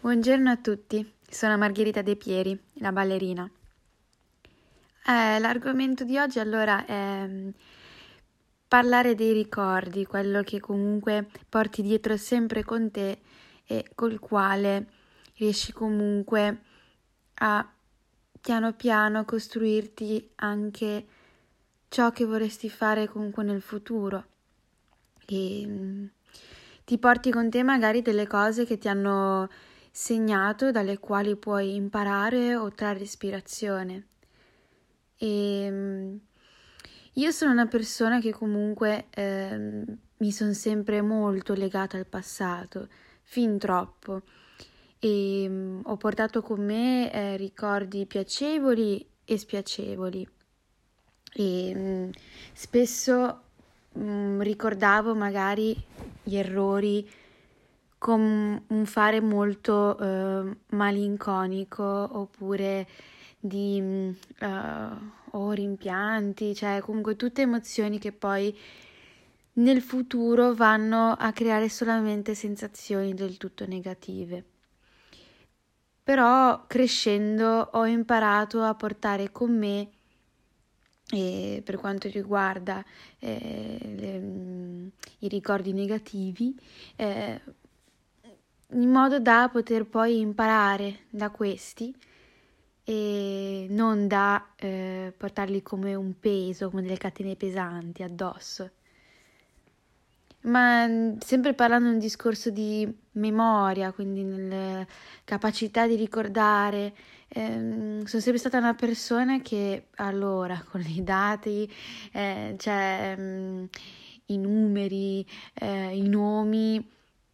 [0.00, 3.50] Buongiorno a tutti, sono Margherita De Pieri, la ballerina.
[5.04, 7.48] Eh, l'argomento di oggi allora è mm,
[8.68, 13.18] parlare dei ricordi, quello che comunque porti dietro sempre con te
[13.66, 14.86] e col quale
[15.38, 16.60] riesci comunque
[17.34, 17.72] a
[18.40, 21.06] piano piano costruirti anche
[21.88, 24.24] ciò che vorresti fare comunque nel futuro.
[25.26, 26.06] E mm,
[26.84, 29.48] ti porti con te magari delle cose che ti hanno
[29.90, 34.06] segnato dalle quali puoi imparare o trarre ispirazione.
[35.16, 36.16] E mm,
[37.14, 39.84] io sono una persona che comunque eh,
[40.18, 42.88] mi sono sempre molto legata al passato
[43.22, 44.22] fin troppo
[44.98, 50.28] e um, ho portato con me eh, ricordi piacevoli e spiacevoli.
[51.34, 52.10] E um,
[52.52, 53.40] spesso
[53.92, 55.76] um, ricordavo magari
[56.22, 57.08] gli errori
[57.98, 62.86] con un fare molto uh, malinconico oppure
[63.40, 64.46] di uh,
[65.30, 68.56] o rimpianti, cioè comunque tutte emozioni che poi
[69.54, 74.44] nel futuro vanno a creare solamente sensazioni del tutto negative
[76.08, 79.90] però crescendo ho imparato a portare con me
[81.10, 82.82] e per quanto riguarda
[83.18, 84.86] eh, le, mm,
[85.18, 86.58] i ricordi negativi,
[86.96, 87.38] eh,
[88.70, 91.94] in modo da poter poi imparare da questi
[92.84, 98.70] e non da eh, portarli come un peso, come delle catene pesanti addosso
[100.42, 104.86] ma mm, sempre parlando di un discorso di memoria, quindi nella
[105.24, 106.94] capacità di ricordare.
[107.28, 111.70] Ehm, sono sempre stata una persona che allora con i dati,
[112.12, 113.64] eh, cioè mm,
[114.26, 116.86] i numeri, eh, i nomi,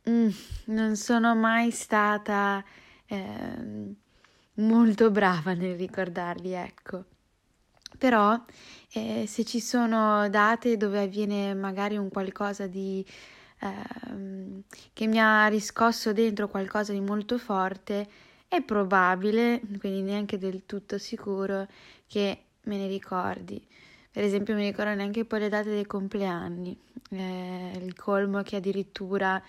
[0.09, 0.29] mm,
[0.67, 2.65] non sono mai stata
[3.07, 3.95] eh,
[4.55, 7.05] molto brava nel ricordarli, ecco.
[7.99, 8.39] Però
[8.93, 13.05] eh, se ci sono date dove avviene magari un qualcosa di
[13.61, 18.09] ehm, che mi ha riscosso dentro qualcosa di molto forte,
[18.49, 21.67] è probabile, quindi neanche del tutto sicuro,
[22.07, 23.65] che me ne ricordi.
[24.11, 26.79] Per esempio, mi ricordo neanche poi le date dei compleanni.
[27.11, 29.43] Eh, il colmo che addirittura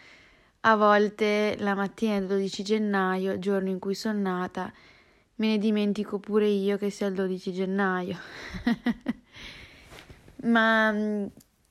[0.62, 4.73] a volte la mattina del 12 gennaio, giorno in cui sono nata,
[5.36, 8.17] me ne dimentico pure io che sia il 12 gennaio.
[10.43, 11.26] Ma mm,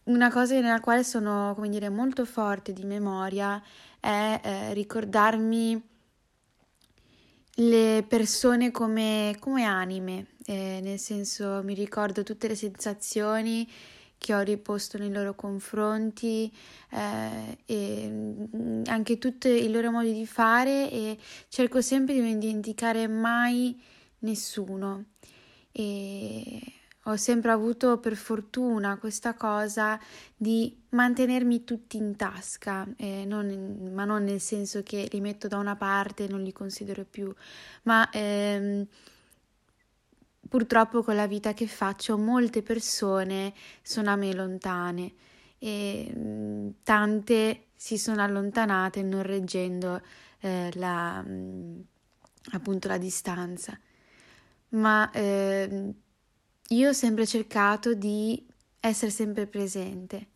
[0.05, 3.63] una cosa nella quale sono, come dire, molto forte di memoria
[4.01, 5.83] è eh, ricordarmi
[7.59, 13.71] le persone come, come anime, eh, nel senso mi ricordo tutte le sensazioni
[14.25, 16.51] che ho riposto nei loro confronti
[16.89, 22.39] eh, e mm, anche tutti i loro modi di fare e cerco sempre di non
[22.39, 23.79] dimenticare mai
[24.21, 25.05] nessuno.
[25.73, 26.59] E
[27.03, 30.01] ho sempre avuto per fortuna questa cosa
[30.35, 35.59] di mantenermi tutti in tasca, eh, non, ma non nel senso che li metto da
[35.59, 37.31] una parte e non li considero più,
[37.83, 38.87] ma ehm,
[40.49, 43.53] purtroppo con la vita che faccio molte persone
[43.83, 45.13] sono a me lontane
[45.59, 50.01] e mm, tante si sono allontanate non reggendo
[50.41, 51.81] eh, la, mm,
[52.53, 53.79] appunto la distanza.
[54.71, 55.95] Ma eh,
[56.69, 58.47] io ho sempre cercato di
[58.81, 60.29] essere sempre presente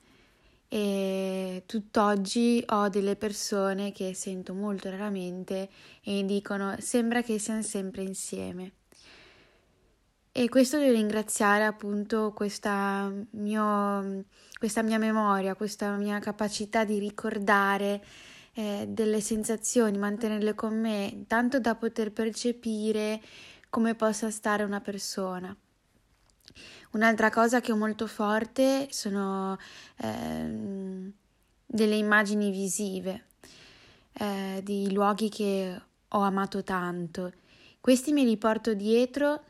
[0.68, 5.71] e tutt'oggi ho delle persone che sento molto raramente
[6.03, 8.73] e mi dicono sembra che siamo sempre insieme.
[10.38, 14.24] E questo devo ringraziare appunto questa, mio,
[14.57, 18.05] questa mia memoria, questa mia capacità di ricordare
[18.53, 23.20] eh, delle sensazioni, mantenerle con me, tanto da poter percepire
[23.68, 25.53] come possa stare una persona.
[26.92, 29.59] Un'altra cosa che ho molto forte sono
[29.96, 31.12] eh,
[31.66, 33.24] delle immagini visive
[34.12, 37.33] eh, di luoghi che ho amato tanto.
[37.81, 39.42] Questi me li porto dietro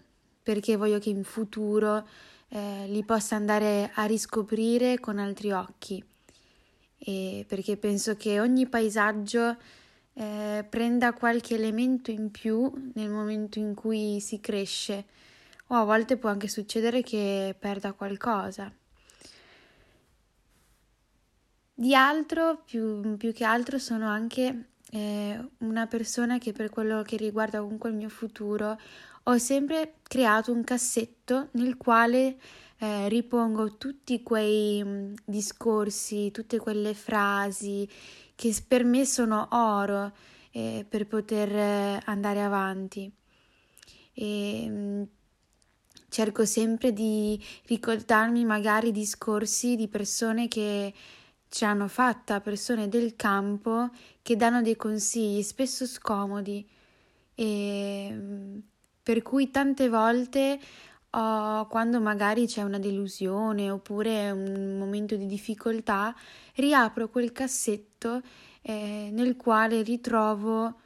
[0.48, 2.08] perché voglio che in futuro
[2.48, 6.02] eh, li possa andare a riscoprire con altri occhi
[6.96, 9.58] e perché penso che ogni paesaggio
[10.14, 15.04] eh, prenda qualche elemento in più nel momento in cui si cresce
[15.66, 18.72] o a volte può anche succedere che perda qualcosa.
[21.74, 27.18] Di altro, più, più che altro, sono anche eh, una persona che per quello che
[27.18, 28.78] riguarda comunque il mio futuro
[29.30, 32.38] ho sempre creato un cassetto nel quale
[32.78, 37.86] eh, ripongo tutti quei mm, discorsi, tutte quelle frasi
[38.34, 40.12] che per me sono oro
[40.52, 43.10] eh, per poter eh, andare avanti.
[44.14, 45.02] E, mm,
[46.08, 50.94] cerco sempre di ricordarmi magari discorsi di persone che
[51.50, 53.90] ci hanno fatta, persone del campo
[54.22, 56.66] che danno dei consigli spesso scomodi
[57.34, 58.58] e mm,
[59.08, 60.60] per cui tante volte
[61.08, 66.14] oh, quando magari c'è una delusione oppure un momento di difficoltà,
[66.56, 68.20] riapro quel cassetto
[68.60, 70.80] eh, nel quale ritrovo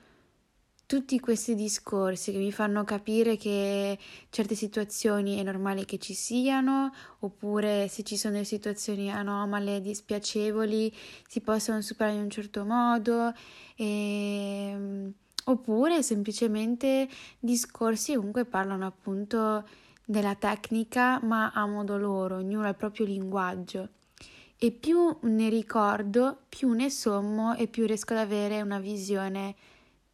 [0.86, 3.98] tutti questi discorsi che mi fanno capire che
[4.30, 10.94] certe situazioni è normale che ci siano, oppure se ci sono situazioni anomale, dispiacevoli,
[11.26, 13.32] si possono superare in un certo modo.
[13.74, 19.66] E ehm, oppure semplicemente discorsi comunque parlano appunto
[20.04, 23.88] della tecnica ma a modo loro, ognuno ha il proprio linguaggio
[24.56, 29.56] e più ne ricordo, più ne sommo e più riesco ad avere una visione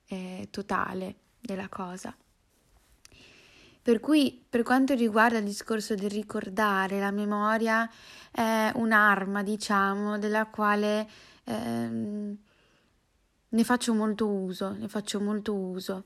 [0.06, 2.16] eh, totale della cosa.
[3.82, 7.88] Per cui, per quanto riguarda il discorso del ricordare, la memoria
[8.30, 11.08] è un'arma, diciamo, della quale
[11.44, 12.36] ehm,
[13.50, 16.04] ne faccio molto uso, ne faccio molto uso.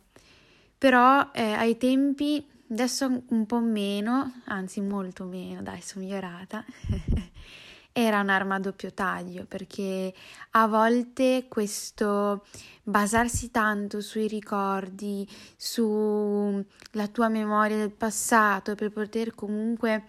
[0.79, 6.65] Però eh, ai tempi, adesso un po' meno, anzi molto meno, dai, sono migliorata,
[7.93, 10.15] era un'arma a doppio taglio perché
[10.53, 12.47] a volte questo
[12.83, 20.09] basarsi tanto sui ricordi, sulla tua memoria del passato per poter comunque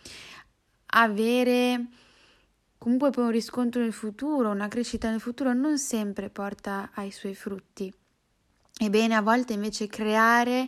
[0.87, 1.87] avere
[2.83, 7.33] comunque poi un riscontro nel futuro, una crescita nel futuro non sempre porta ai suoi
[7.33, 7.89] frutti.
[8.77, 10.67] Ebbene, a volte invece creare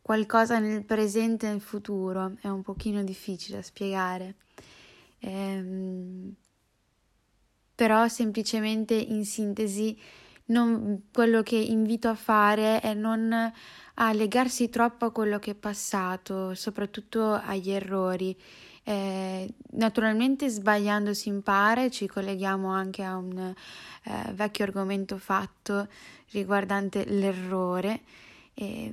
[0.00, 4.36] qualcosa nel presente e nel futuro è un pochino difficile da spiegare.
[5.18, 6.32] Ehm,
[7.74, 9.98] però semplicemente in sintesi
[10.46, 13.32] non, quello che invito a fare è non
[13.94, 18.36] a legarsi troppo a quello che è passato, soprattutto agli errori
[18.84, 25.88] eh, naturalmente sbagliando si impara ci colleghiamo anche a un eh, vecchio argomento fatto
[26.30, 28.00] riguardante l'errore,
[28.54, 28.92] eh,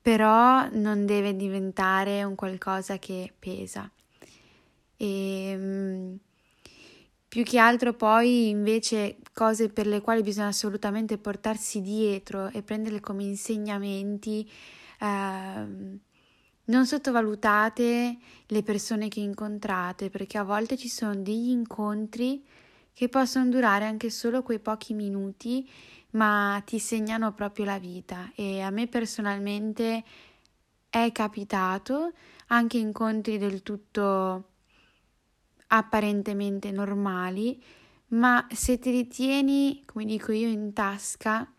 [0.00, 3.90] però non deve diventare un qualcosa che pesa.
[4.96, 6.18] E, ehm,
[7.28, 13.00] più che altro poi invece cose per le quali bisogna assolutamente portarsi dietro e prenderle
[13.00, 14.50] come insegnamenti.
[15.00, 15.98] Eh,
[16.66, 22.44] non sottovalutate le persone che incontrate perché a volte ci sono degli incontri
[22.92, 25.68] che possono durare anche solo quei pochi minuti,
[26.12, 28.32] ma ti segnano proprio la vita.
[28.34, 30.02] E a me personalmente
[30.88, 32.12] è capitato
[32.46, 34.50] anche incontri del tutto
[35.66, 37.62] apparentemente normali,
[38.08, 41.52] ma se ti ritieni, come dico io, in tasca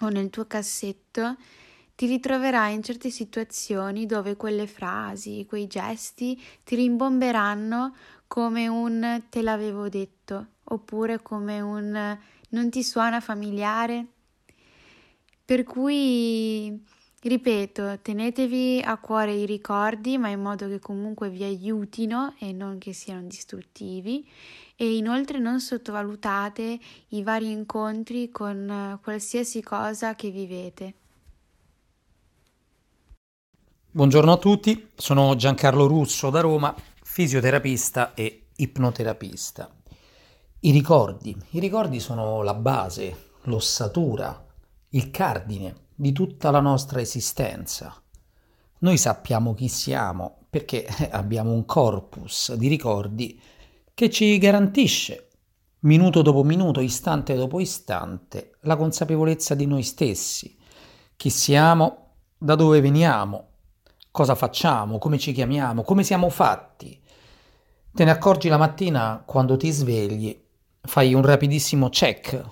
[0.00, 1.36] o nel tuo cassetto,
[2.02, 7.94] ti ritroverai in certe situazioni dove quelle frasi, quei gesti ti rimbomberanno
[8.26, 14.04] come un te l'avevo detto, oppure come un non ti suona familiare.
[15.44, 16.76] Per cui,
[17.20, 22.78] ripeto, tenetevi a cuore i ricordi, ma in modo che comunque vi aiutino e non
[22.78, 24.28] che siano distruttivi
[24.74, 26.80] e inoltre non sottovalutate
[27.10, 30.94] i vari incontri con qualsiasi cosa che vivete.
[33.94, 39.70] Buongiorno a tutti, sono Giancarlo Russo da Roma, fisioterapista e ipnoterapista.
[40.60, 44.46] I ricordi, i ricordi sono la base, l'ossatura,
[44.92, 47.94] il cardine di tutta la nostra esistenza.
[48.78, 53.38] Noi sappiamo chi siamo perché abbiamo un corpus di ricordi
[53.92, 55.28] che ci garantisce,
[55.80, 60.56] minuto dopo minuto, istante dopo istante, la consapevolezza di noi stessi,
[61.14, 63.50] chi siamo, da dove veniamo,
[64.12, 67.00] cosa facciamo, come ci chiamiamo, come siamo fatti.
[67.94, 70.38] Te ne accorgi la mattina quando ti svegli,
[70.80, 72.44] fai un rapidissimo check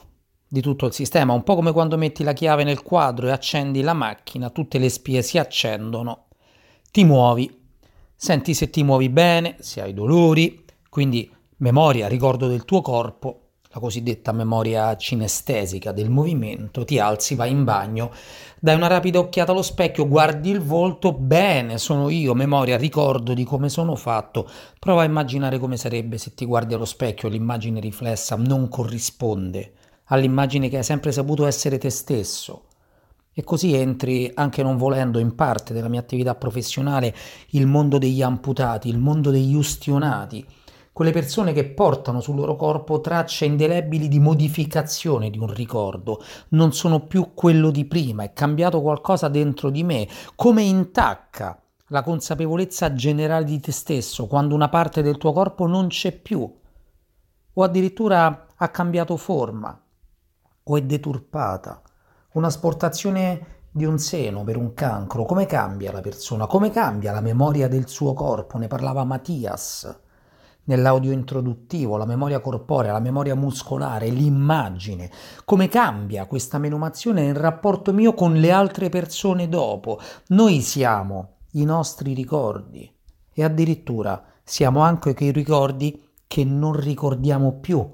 [0.48, 3.82] di tutto il sistema, un po' come quando metti la chiave nel quadro e accendi
[3.82, 6.26] la macchina, tutte le spie si accendono,
[6.90, 7.68] ti muovi,
[8.16, 13.80] senti se ti muovi bene, se hai dolori, quindi memoria, ricordo del tuo corpo, la
[13.80, 18.10] cosiddetta memoria cinestesica del movimento, ti alzi, vai in bagno,
[18.58, 23.44] dai una rapida occhiata allo specchio, guardi il volto, bene, sono io, memoria, ricordo di
[23.44, 24.48] come sono fatto,
[24.78, 29.72] prova a immaginare come sarebbe se ti guardi allo specchio e l'immagine riflessa non corrisponde
[30.12, 32.64] all'immagine che hai sempre saputo essere te stesso.
[33.32, 37.14] E così entri, anche non volendo, in parte della mia attività professionale,
[37.50, 40.44] il mondo degli amputati, il mondo degli ustionati,
[41.00, 46.22] quelle persone che portano sul loro corpo tracce indelebili di modificazione di un ricordo.
[46.48, 52.02] Non sono più quello di prima, è cambiato qualcosa dentro di me, come intacca la
[52.02, 56.40] consapevolezza generale di te stesso quando una parte del tuo corpo non c'è più,
[57.54, 59.82] o addirittura ha cambiato forma,
[60.64, 61.80] o è deturpata.
[62.32, 66.46] Un'asportazione di un seno per un cancro, come cambia la persona?
[66.46, 68.58] Come cambia la memoria del suo corpo?
[68.58, 70.08] Ne parlava Mattias
[70.64, 75.10] nell'audio introduttivo, la memoria corporea, la memoria muscolare, l'immagine,
[75.44, 79.98] come cambia questa menomazione nel rapporto mio con le altre persone dopo.
[80.28, 82.92] Noi siamo i nostri ricordi
[83.32, 87.88] e addirittura siamo anche quei ricordi che non ricordiamo più,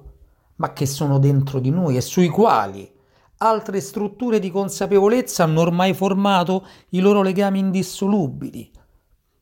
[0.56, 2.92] ma che sono dentro di noi e sui quali
[3.38, 8.70] altre strutture di consapevolezza hanno ormai formato i loro legami indissolubili.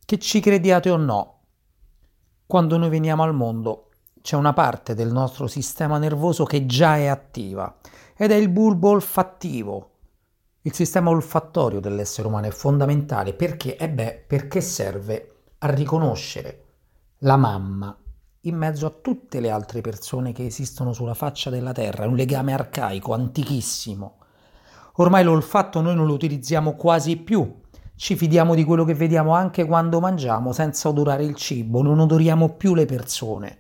[0.05, 1.34] Che ci crediate o no,
[2.47, 3.89] quando noi veniamo al mondo
[4.21, 7.77] c'è una parte del nostro sistema nervoso che già è attiva
[8.17, 9.91] ed è il bulbo olfattivo.
[10.63, 16.65] Il sistema olfattorio dell'essere umano è fondamentale perché, eh beh, perché serve a riconoscere
[17.19, 17.97] la mamma
[18.41, 22.15] in mezzo a tutte le altre persone che esistono sulla faccia della Terra, è un
[22.15, 24.19] legame arcaico, antichissimo.
[24.97, 27.63] Ormai l'olfatto noi non lo utilizziamo quasi più
[27.97, 32.51] ci fidiamo di quello che vediamo anche quando mangiamo senza odorare il cibo, non odoriamo
[32.51, 33.59] più le persone.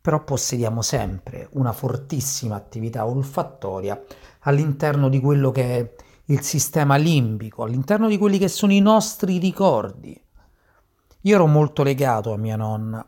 [0.00, 4.02] Però possediamo sempre una fortissima attività olfattoria
[4.40, 5.94] all'interno di quello che è
[6.26, 10.20] il sistema limbico, all'interno di quelli che sono i nostri ricordi.
[11.22, 13.04] Io ero molto legato a mia nonna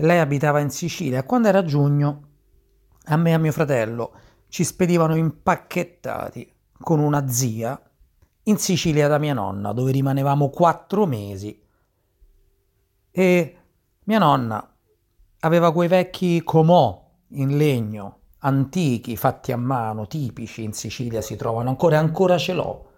[0.00, 2.22] lei abitava in Sicilia quando era giugno
[3.04, 4.12] a me e a mio fratello
[4.48, 7.80] ci spedivano impacchettati con una zia
[8.44, 11.60] in Sicilia da mia nonna, dove rimanevamo quattro mesi.
[13.10, 13.56] E
[14.04, 14.74] mia nonna
[15.40, 21.68] aveva quei vecchi comò in legno, antichi, fatti a mano, tipici in Sicilia si trovano
[21.68, 22.88] ancora ancora ce l'ho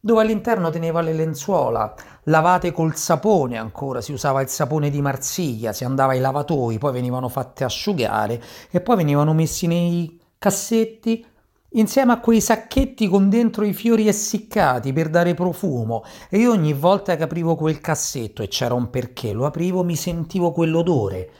[0.00, 1.94] dove all'interno teneva le lenzuola,
[2.24, 6.92] lavate col sapone ancora, si usava il sapone di Marsiglia, si andava ai lavatoi, poi
[6.92, 11.26] venivano fatte asciugare e poi venivano messi nei cassetti
[11.70, 16.04] insieme a quei sacchetti con dentro i fiori essiccati per dare profumo.
[16.28, 19.96] E io ogni volta che aprivo quel cassetto e c'era un perché lo aprivo mi
[19.96, 21.30] sentivo quell'odore.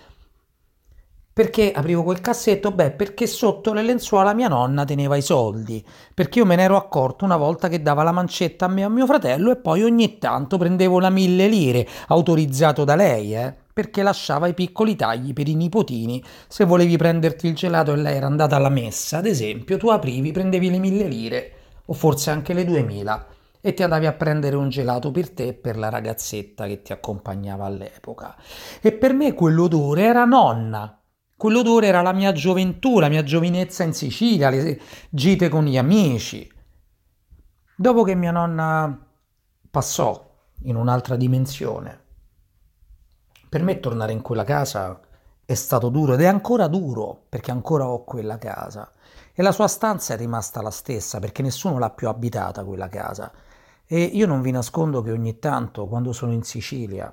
[1.33, 2.71] Perché aprivo quel cassetto?
[2.71, 6.77] Beh, perché sotto le lenzuola mia nonna teneva i soldi, perché io me ne ero
[6.77, 9.83] accorto una volta che dava la mancetta a me e a mio fratello e poi
[9.83, 15.33] ogni tanto prendevo la mille lire, autorizzato da lei, eh, perché lasciava i piccoli tagli
[15.33, 16.23] per i nipotini.
[16.49, 20.33] Se volevi prenderti il gelato e lei era andata alla messa, ad esempio, tu aprivi,
[20.33, 21.53] prendevi le mille lire,
[21.87, 23.27] o forse anche le duemila,
[23.61, 26.93] e ti andavi a prendere un gelato per te e per la ragazzetta che ti
[26.93, 28.37] accompagnava all'epoca.
[28.81, 31.01] E per me quell'odore era nonna
[31.41, 36.47] Quell'odore era la mia gioventù, la mia giovinezza in Sicilia, le gite con gli amici.
[37.75, 39.07] Dopo che mia nonna
[39.71, 42.09] passò in un'altra dimensione,
[43.51, 45.01] per me tornare in quella casa
[45.45, 48.93] è stato duro ed è ancora duro perché ancora ho quella casa
[49.35, 53.33] e la sua stanza è rimasta la stessa perché nessuno l'ha più abitata quella casa.
[53.87, 57.13] E io non vi nascondo che ogni tanto, quando sono in Sicilia,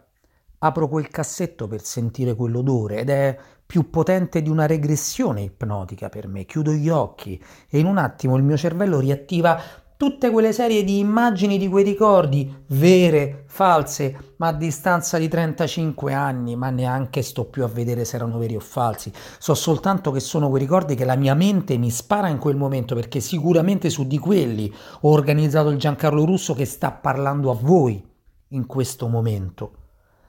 [0.59, 3.35] apro quel cassetto per sentire quell'odore ed è
[3.65, 6.45] più potente di una regressione ipnotica per me.
[6.45, 9.59] Chiudo gli occhi e in un attimo il mio cervello riattiva
[9.97, 16.13] tutte quelle serie di immagini di quei ricordi, vere, false, ma a distanza di 35
[16.13, 19.11] anni, ma neanche sto più a vedere se erano veri o falsi.
[19.39, 22.93] So soltanto che sono quei ricordi che la mia mente mi spara in quel momento,
[22.93, 24.71] perché sicuramente su di quelli
[25.01, 28.01] ho organizzato il Giancarlo Russo che sta parlando a voi
[28.49, 29.71] in questo momento.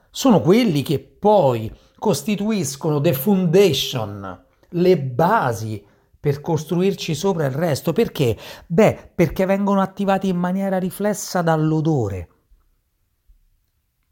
[0.09, 5.85] Sono quelli che poi costituiscono the foundation, le basi
[6.19, 7.93] per costruirci sopra il resto.
[7.93, 8.37] Perché?
[8.67, 12.29] Beh, perché vengono attivati in maniera riflessa dall'odore.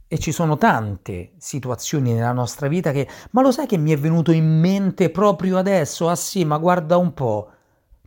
[0.07, 3.97] E ci sono tante situazioni nella nostra vita che, ma lo sai che mi è
[3.97, 6.07] venuto in mente proprio adesso?
[6.07, 7.51] Ah sì, ma guarda un po'.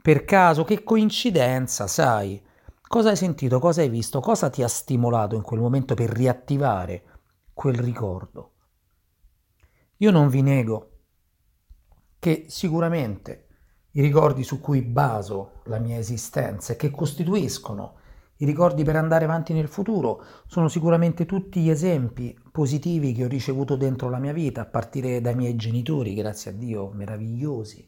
[0.01, 2.43] Per caso, che coincidenza, sai?
[2.81, 3.59] Cosa hai sentito?
[3.61, 4.21] Cosa hai visto?
[4.21, 7.05] Cosa ti ha stimolato in quel momento per riattivare
[7.53, 8.53] quel ricordo?
[9.99, 10.91] Io non vi nego
[12.19, 13.50] che sicuramente
[13.93, 17.99] i ricordi su cui baso la mia esistenza e che costituiscono
[18.43, 23.28] i ricordi per andare avanti nel futuro sono sicuramente tutti gli esempi positivi che ho
[23.28, 27.86] ricevuto dentro la mia vita, a partire dai miei genitori, grazie a Dio, meravigliosi.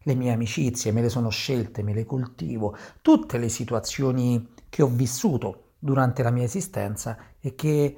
[0.00, 4.88] Le mie amicizie me le sono scelte, me le coltivo, tutte le situazioni che ho
[4.88, 7.96] vissuto durante la mia esistenza e che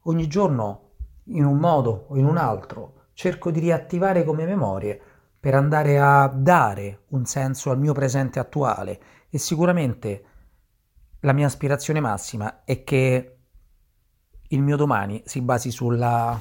[0.00, 0.90] ogni giorno,
[1.26, 5.00] in un modo o in un altro, cerco di riattivare come memorie
[5.38, 10.24] per andare a dare un senso al mio presente attuale e sicuramente
[11.20, 13.38] la mia aspirazione massima è che
[14.48, 16.38] il mio domani si basi sulla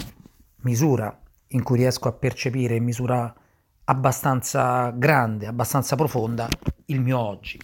[0.58, 3.34] misura in cui riesco a percepire in misura
[3.86, 6.48] abbastanza grande, abbastanza profonda
[6.86, 7.60] il mio oggi.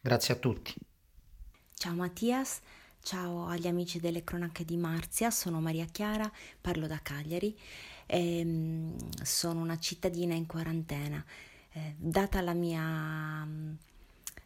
[0.00, 0.74] Grazie a tutti.
[1.74, 2.60] Ciao Mattias,
[3.00, 6.30] ciao agli amici delle cronache di Marzia, sono Maria Chiara,
[6.60, 7.56] parlo da Cagliari
[8.06, 11.24] e sono una cittadina in quarantena.
[11.72, 13.46] Eh, data la mia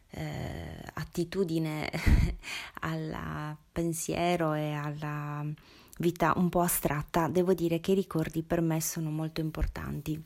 [0.09, 1.89] eh, attitudine
[2.81, 5.45] al pensiero e alla
[5.99, 10.21] vita un po' astratta, devo dire che i ricordi per me sono molto importanti.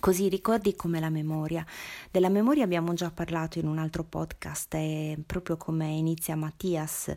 [0.00, 1.62] Così ricordi come la memoria.
[2.10, 7.14] Della memoria abbiamo già parlato in un altro podcast e proprio come inizia Mattias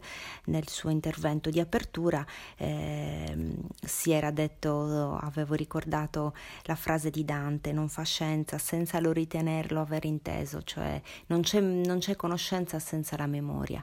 [0.47, 2.25] nel suo intervento di apertura
[2.57, 9.13] eh, si era detto, avevo ricordato la frase di Dante, non fa scienza senza lo
[9.13, 13.81] ritenerlo aver inteso, cioè non c'è, non c'è conoscenza senza la memoria,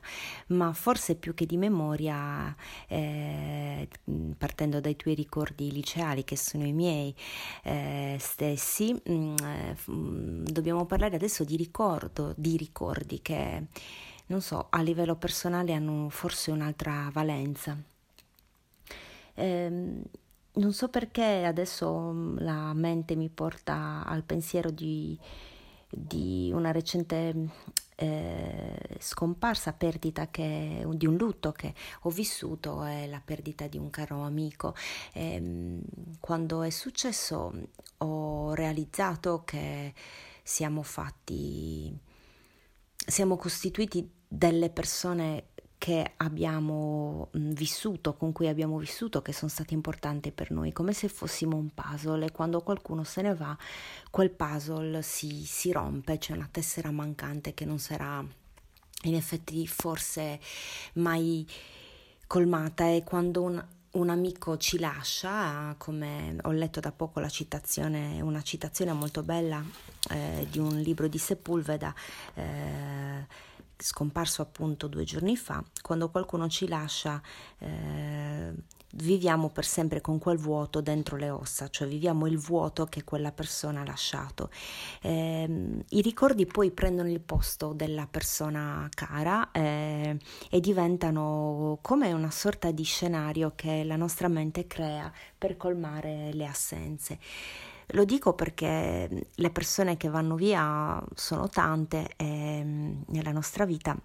[0.49, 2.55] ma forse più che di memoria,
[2.87, 3.89] eh,
[4.37, 7.15] partendo dai tuoi ricordi liceali che sono i miei
[7.63, 13.64] eh, stessi, mh, mm, eh, mm, dobbiamo parlare adesso di ricordo, di ricordi che,
[14.26, 17.76] non so, a livello personale hanno forse un'altra valenza.
[19.34, 20.03] Eh,
[20.53, 25.18] non so perché adesso mm, la mente mi porta al pensiero di,
[25.88, 27.49] di una recente
[28.03, 33.91] eh, scomparsa, perdita che, di un lutto che ho vissuto è la perdita di un
[33.91, 34.75] caro amico.
[35.13, 35.81] E, ehm,
[36.19, 37.53] quando è successo
[37.99, 39.93] ho realizzato che
[40.43, 41.95] siamo fatti,
[42.97, 45.50] siamo costituiti delle persone
[45.81, 51.09] che abbiamo vissuto, con cui abbiamo vissuto, che sono stati importanti per noi, come se
[51.09, 52.26] fossimo un puzzle.
[52.26, 53.57] E quando qualcuno se ne va,
[54.11, 58.22] quel puzzle si, si rompe, c'è una tessera mancante che non sarà
[59.05, 60.39] in effetti forse
[60.97, 61.49] mai
[62.26, 62.85] colmata.
[62.85, 68.43] E quando un, un amico ci lascia, come ho letto da poco la citazione, una
[68.43, 69.64] citazione molto bella
[70.11, 71.95] eh, di un libro di Sepulveda,
[72.35, 73.49] eh,
[73.81, 77.20] scomparso appunto due giorni fa, quando qualcuno ci lascia,
[77.59, 78.53] eh,
[78.95, 83.33] viviamo per sempre con quel vuoto dentro le ossa, cioè viviamo il vuoto che quella
[83.33, 84.51] persona ha lasciato.
[85.03, 90.18] Eh, I ricordi poi prendono il posto della persona cara eh,
[90.51, 96.47] e diventano come una sorta di scenario che la nostra mente crea per colmare le
[96.47, 97.18] assenze.
[97.93, 102.64] Lo dico perché le persone che vanno via sono tante e,
[103.07, 103.97] nella nostra vita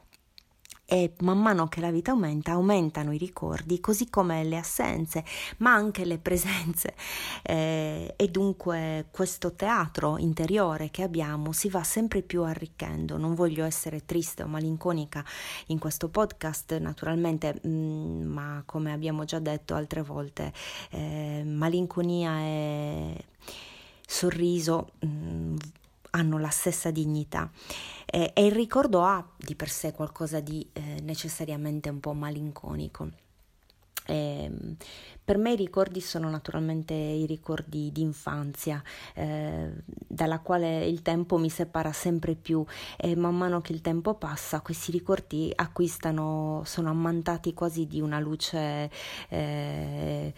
[0.88, 5.24] e man mano che la vita aumenta, aumentano i ricordi, così come le assenze,
[5.58, 6.94] ma anche le presenze.
[7.48, 13.18] Eh, e dunque questo teatro interiore che abbiamo si va sempre più arricchendo.
[13.18, 15.24] Non voglio essere triste o malinconica
[15.68, 20.52] in questo podcast, naturalmente, mh, mm, ma come abbiamo già detto altre volte,
[20.92, 23.26] eh, malinconia e
[24.08, 25.56] sorriso mh, mm,
[26.12, 27.52] hanno la stessa dignità
[28.06, 33.10] eh, e il ricordo ha di per sé qualcosa di eh, necessariamente un po' malinconico.
[34.08, 34.52] Eh,
[35.26, 38.82] per me i ricordi sono naturalmente i ricordi di infanzia,
[39.16, 39.72] eh,
[40.08, 42.64] dalla quale il tempo mi separa sempre più
[42.96, 48.20] e man mano che il tempo passa questi ricordi acquistano, sono ammantati quasi di una
[48.20, 48.92] luce
[49.30, 50.32] eh,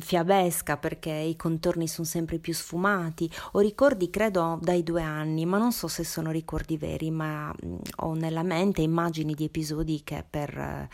[0.00, 3.30] fiabesca perché i contorni sono sempre più sfumati.
[3.52, 7.76] Ho ricordi credo dai due anni, ma non so se sono ricordi veri, ma mh,
[8.00, 10.88] ho nella mente immagini di episodi che per eh,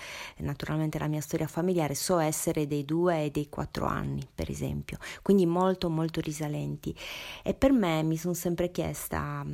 [0.44, 4.98] naturalmente la mia storia familiare so essere dei due e dei quattro anni, per esempio,
[5.22, 6.94] quindi molto molto risalenti.
[7.42, 9.44] E per me mi sono sempre chiesta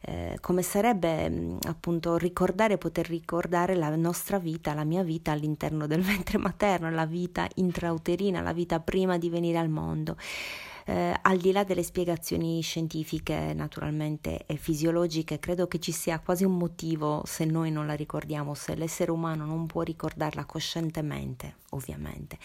[0.00, 6.00] eh, come sarebbe appunto ricordare, poter ricordare la nostra vita, la mia vita all'interno del
[6.02, 10.16] ventre materno, la vita intrauterina, la vita prima di venire al mondo.
[10.86, 16.44] Eh, al di là delle spiegazioni scientifiche naturalmente e fisiologiche, credo che ci sia quasi
[16.44, 22.36] un motivo se noi non la ricordiamo, se l'essere umano non può ricordarla coscientemente, ovviamente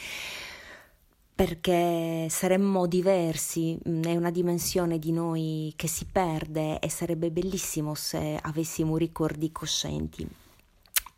[1.40, 7.96] perché saremmo diversi, mm, è una dimensione di noi che si perde e sarebbe bellissimo
[7.96, 10.28] se avessimo ricordi coscienti.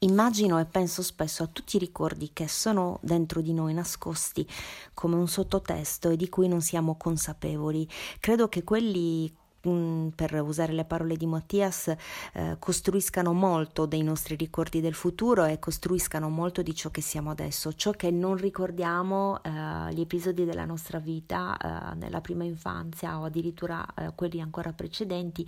[0.04, 4.48] Immagino e penso spesso a tutti i ricordi che sono dentro di noi nascosti
[4.94, 7.90] come un sottotesto e di cui non siamo consapevoli.
[8.20, 11.94] Credo che quelli per usare le parole di Mattias,
[12.34, 17.30] eh, costruiscano molto dei nostri ricordi del futuro e costruiscano molto di ciò che siamo
[17.30, 23.20] adesso, ciò che non ricordiamo, eh, gli episodi della nostra vita eh, nella prima infanzia
[23.20, 25.48] o addirittura eh, quelli ancora precedenti,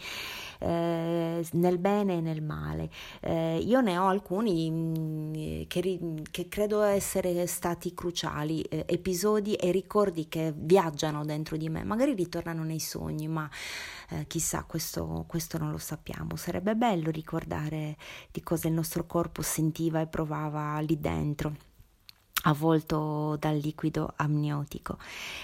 [0.59, 2.89] eh, nel bene e nel male.
[3.20, 5.34] Eh, io ne ho alcuni mm,
[5.68, 5.99] che,
[6.30, 12.64] che, credo essere stati cruciali, episodi e ricordi che viaggiano dentro di me, magari ritornano
[12.64, 13.49] nei sogni, ma
[14.14, 16.36] eh, chissà, questo, questo non lo sappiamo.
[16.36, 17.97] Sarebbe bello ricordare
[18.32, 21.72] di cosa il nostro corpo sentiva e provava lì dentro
[22.43, 24.97] avvolto dal liquido amniotico,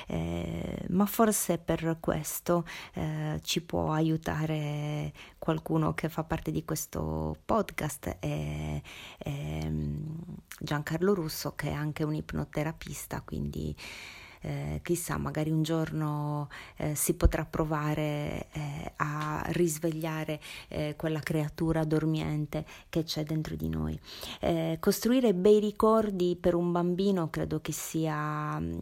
[0.08, 7.38] eh, ma forse per questo eh, ci può aiutare qualcuno che fa parte di questo
[7.46, 8.82] podcast, è,
[9.18, 9.72] è
[10.60, 13.74] Giancarlo Russo che è anche un ipnoterapista, quindi
[14.42, 21.84] eh, chissà, magari un giorno eh, si potrà provare eh, a risvegliare eh, quella creatura
[21.84, 24.00] dormiente che c'è dentro di noi.
[24.40, 28.78] Eh, costruire bei ricordi per un bambino credo che sia, mm,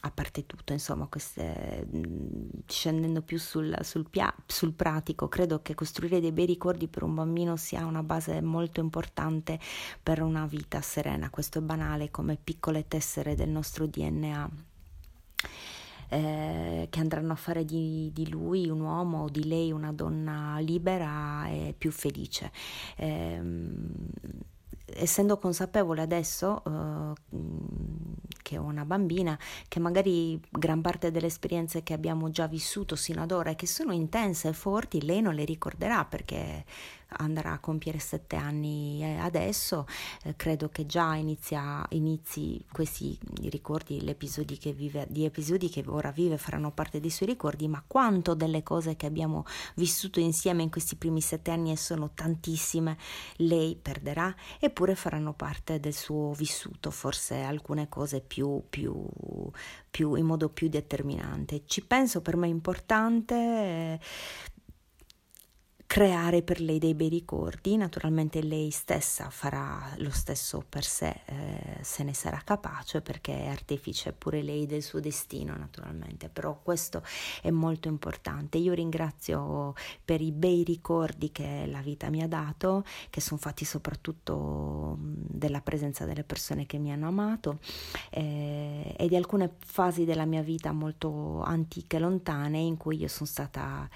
[0.00, 5.74] a parte tutto, insomma, queste, mm, scendendo più sul, sul, pia- sul pratico, credo che
[5.74, 9.58] costruire dei bei ricordi per un bambino sia una base molto importante
[10.02, 11.30] per una vita serena.
[11.30, 14.74] Questo è banale come piccole tessere del nostro DNA
[16.08, 20.58] eh, che andranno a fare di, di, lui un uomo o di lei una donna
[20.58, 22.52] libera e più felice.
[22.96, 23.40] Eh,
[24.94, 27.12] essendo consapevole adesso uh,
[28.42, 29.38] che ho una bambina,
[29.68, 33.66] che magari gran parte delle esperienze che abbiamo già vissuto sino ad ora e che
[33.66, 36.64] sono intense e forti, lei non le ricorderà perché
[37.08, 39.86] andrà a compiere sette anni eh, adesso,
[40.24, 46.10] eh, credo che già inizia, inizi questi ricordi, episodi che vive, gli episodi che ora
[46.10, 49.44] vive faranno parte dei suoi ricordi, ma quanto delle cose che abbiamo
[49.76, 52.96] vissuto insieme in questi primi sette anni e sono tantissime,
[53.36, 58.94] lei perderà, eppure faranno parte del suo vissuto, forse alcune cose più, più,
[59.90, 61.62] più in modo più determinante.
[61.66, 63.34] Ci penso, per me è importante.
[63.34, 64.00] Eh,
[65.86, 71.78] creare per lei dei bei ricordi, naturalmente lei stessa farà lo stesso per sé eh,
[71.80, 77.02] se ne sarà capace perché è artefice pure lei del suo destino naturalmente, però questo
[77.40, 78.58] è molto importante.
[78.58, 79.74] Io ringrazio
[80.04, 85.60] per i bei ricordi che la vita mi ha dato, che sono fatti soprattutto della
[85.60, 87.60] presenza delle persone che mi hanno amato
[88.10, 93.28] eh, e di alcune fasi della mia vita molto antiche, lontane, in cui io sono
[93.28, 93.88] stata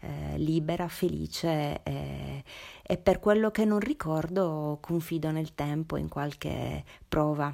[0.00, 2.44] eh, libera, felice invece eh,
[2.82, 7.52] e per quello che non ricordo confido nel tempo, in qualche prova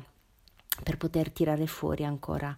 [0.83, 2.55] per poter tirare fuori ancora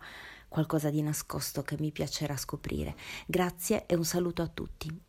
[0.49, 2.95] qualcosa di nascosto che mi piacerà scoprire.
[3.27, 5.01] Grazie e un saluto a tutti.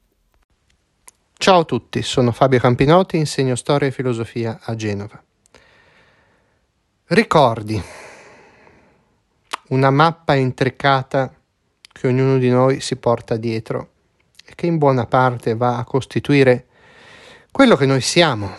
[1.38, 5.22] Ciao a tutti, sono Fabio Campinotti, insegno storia e filosofia a Genova.
[7.08, 7.80] Ricordi,
[9.70, 11.34] una mappa intricata
[11.92, 13.95] che ognuno di noi si porta dietro
[14.46, 16.68] e che in buona parte va a costituire
[17.52, 18.56] quello che noi siamo.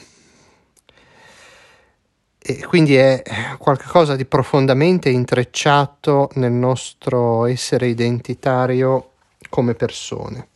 [2.39, 3.22] E quindi è
[3.59, 9.12] qualcosa di profondamente intrecciato nel nostro essere identitario
[9.49, 10.49] come persone.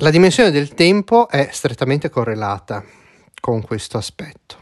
[0.00, 2.84] La dimensione del tempo è strettamente correlata
[3.40, 4.56] con questo aspetto.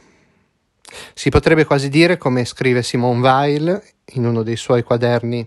[1.14, 3.82] Si potrebbe quasi dire, come scrive Simone Weil
[4.12, 5.46] in uno dei suoi quaderni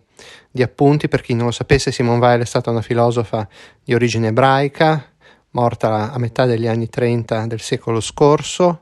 [0.50, 3.48] di appunti, per chi non lo sapesse, Simone Weil è stata una filosofa
[3.84, 5.06] di origine ebraica,
[5.52, 8.82] morta a metà degli anni 30 del secolo scorso,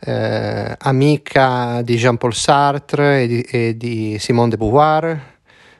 [0.00, 5.38] eh, amica di Jean-Paul Sartre e di, e di Simone de Beauvoir,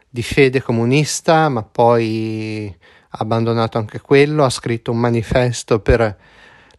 [0.09, 2.75] di fede comunista, ma poi
[3.13, 6.17] ha abbandonato anche quello, ha scritto un manifesto per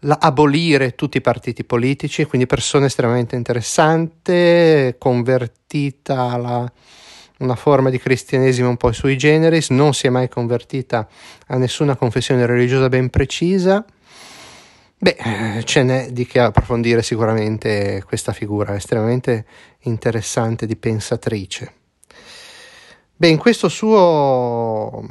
[0.02, 6.72] la, abolire tutti i partiti politici, quindi persona estremamente interessante, convertita alla
[7.42, 11.08] una forma di cristianesimo un po' sui generis, non si è mai convertita
[11.48, 13.84] a nessuna confessione religiosa ben precisa.
[14.98, 19.46] Beh, ce n'è di che approfondire sicuramente questa figura estremamente
[19.82, 21.74] interessante di pensatrice.
[23.16, 25.04] Beh, in questo suo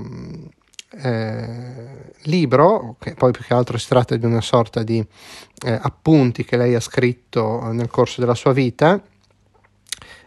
[0.92, 5.04] eh, libro, che poi più che altro si tratta di una sorta di
[5.64, 9.00] eh, appunti che lei ha scritto nel corso della sua vita,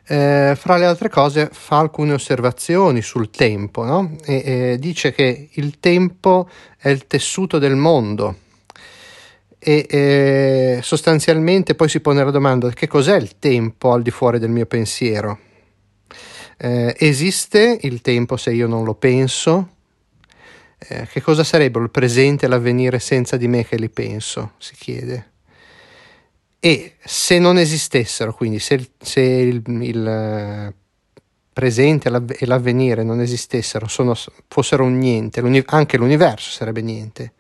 [0.06, 4.16] eh, fra le altre cose fa alcune osservazioni sul tempo, no?
[4.26, 8.38] e, dice che il tempo è il tessuto del mondo
[9.66, 14.50] e sostanzialmente poi si pone la domanda che cos'è il tempo al di fuori del
[14.50, 15.40] mio pensiero?
[16.58, 19.73] Eh, esiste il tempo se io non lo penso?
[20.86, 24.54] Eh, che cosa sarebbero il presente e l'avvenire senza di me che li penso?
[24.58, 25.32] Si chiede.
[26.60, 30.74] E se non esistessero, quindi se, se il, il, eh,
[31.54, 34.16] presente e l'avvenire non esistessero, sono,
[34.48, 37.34] fossero un niente, anche l'universo sarebbe niente.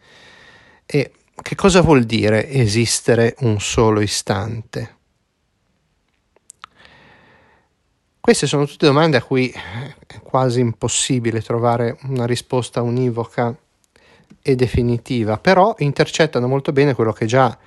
[0.85, 4.97] E che cosa vuol dire esistere un solo istante?
[8.25, 13.53] Queste sono tutte domande a cui è quasi impossibile trovare una risposta univoca
[14.41, 17.57] e definitiva, però intercettano molto bene quello che già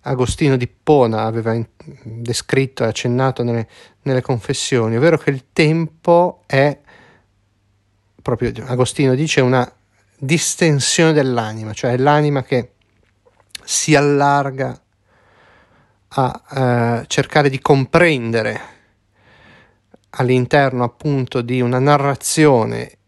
[0.00, 1.56] Agostino di Pona aveva
[2.02, 3.68] descritto e accennato nelle,
[4.02, 6.76] nelle confessioni, ovvero che il tempo è,
[8.20, 9.72] proprio Agostino dice, una
[10.18, 12.72] distensione dell'anima, cioè l'anima che
[13.62, 14.76] si allarga
[16.08, 18.78] a eh, cercare di comprendere
[20.10, 22.98] all'interno appunto di una narrazione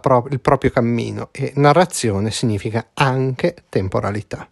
[0.00, 4.48] pro- il proprio cammino e narrazione significa anche temporalità.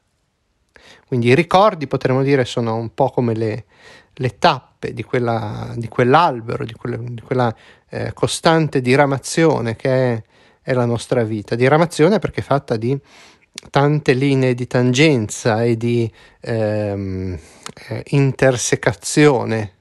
[1.06, 3.64] Quindi i ricordi potremmo dire sono un po' come le,
[4.14, 7.54] le tappe di, quella, di quell'albero, di, quelle, di quella
[7.88, 10.22] eh, costante diramazione che è,
[10.62, 11.54] è, la nostra vita.
[11.54, 12.98] Diramazione perché è fatta di
[13.70, 17.38] tante linee di tangenza e di ehm,
[17.88, 19.73] eh, intersecazione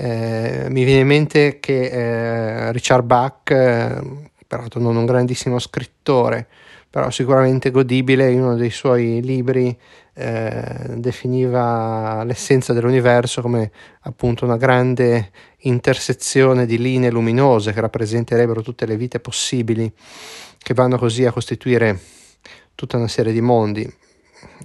[0.00, 4.00] eh, mi viene in mente che eh, Richard Bach, eh,
[4.46, 6.46] peraltro non un grandissimo scrittore,
[6.88, 9.76] però sicuramente godibile, in uno dei suoi libri
[10.14, 13.72] eh, definiva l'essenza dell'universo come
[14.02, 15.32] appunto una grande
[15.62, 19.92] intersezione di linee luminose che rappresenterebbero tutte le vite possibili,
[20.58, 21.98] che vanno così a costituire
[22.76, 23.92] tutta una serie di mondi.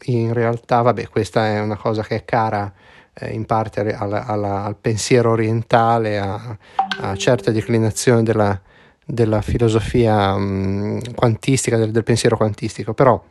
[0.06, 2.72] In realtà, vabbè, questa è una cosa che è cara
[3.14, 6.58] eh, in parte alla, alla, al pensiero orientale, a,
[7.02, 8.60] a certe declinazioni della,
[9.06, 13.22] della filosofia mh, mm, quantistica, del, del, pensiero quantistico, però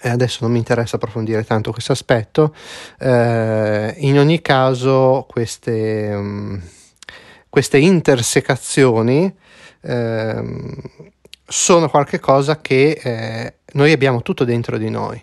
[0.00, 2.54] eh, adesso non mi interessa approfondire tanto questo aspetto.
[2.98, 6.56] Eh, in ogni caso, queste, mh, mm,
[7.48, 9.34] queste intersecazioni
[9.80, 10.74] ehm,
[11.46, 15.22] sono qualcosa che eh, noi abbiamo tutto dentro di noi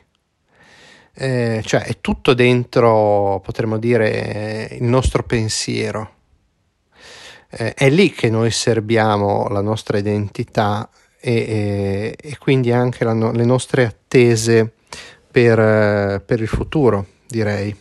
[1.16, 6.12] eh, cioè è tutto dentro, potremmo dire, il nostro pensiero.
[7.50, 10.90] Eh, è lì che noi serbiamo la nostra identità
[11.20, 14.74] e, e, e quindi anche la, le nostre attese
[15.32, 17.76] per, per il futuro, direi.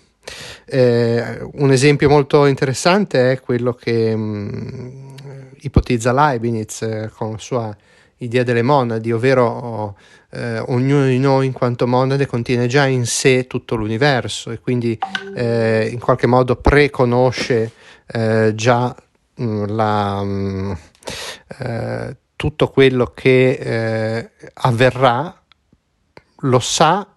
[0.66, 5.14] Eh, un esempio molto interessante è quello che mh,
[5.60, 7.76] ipotizza Leibniz eh, con la sua
[8.18, 9.96] idea delle monadi, ovvero
[10.30, 14.98] eh, ognuno di noi in quanto monade contiene già in sé tutto l'universo e quindi
[15.34, 17.72] eh, in qualche modo preconosce
[18.06, 18.94] eh, già
[19.34, 20.72] mh, mm, la, mh, mm,
[21.58, 25.40] eh, tutto quello che eh, avverrà,
[26.38, 27.08] lo sa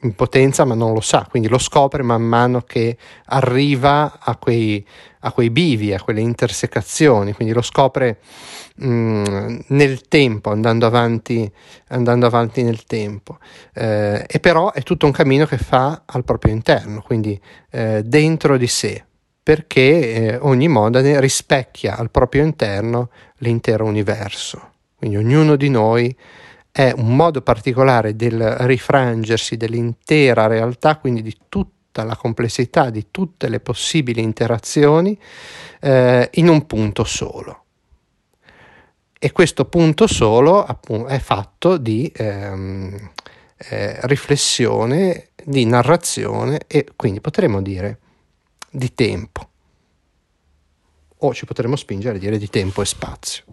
[0.00, 2.96] in potenza ma non lo sa, quindi lo scopre man mano che
[3.26, 4.86] arriva a quei,
[5.26, 8.18] a quei bivi, a quelle intersecazioni, quindi lo scopre
[8.76, 11.50] mh, mm, nel tempo, andando avanti,
[11.88, 13.38] andando avanti nel tempo.
[13.72, 18.56] Eh, e però è tutto un cammino che fa al proprio interno, quindi eh, dentro
[18.58, 19.04] di sé,
[19.42, 24.72] perché eh, ogni modane rispecchia al proprio interno l'intero universo.
[24.96, 26.14] Quindi ognuno di noi
[26.70, 31.36] è un modo particolare del rifrangersi dell'intera realtà, quindi di
[31.94, 35.16] tutta la complessità di tutte le possibili interazioni
[35.80, 37.62] eh, in un punto solo.
[39.16, 43.10] E questo punto solo appunto, è fatto di ehm,
[43.56, 47.98] eh, riflessione, di narrazione e quindi potremmo dire
[48.68, 49.48] di tempo.
[51.18, 53.44] O ci potremmo spingere a dire di tempo e spazio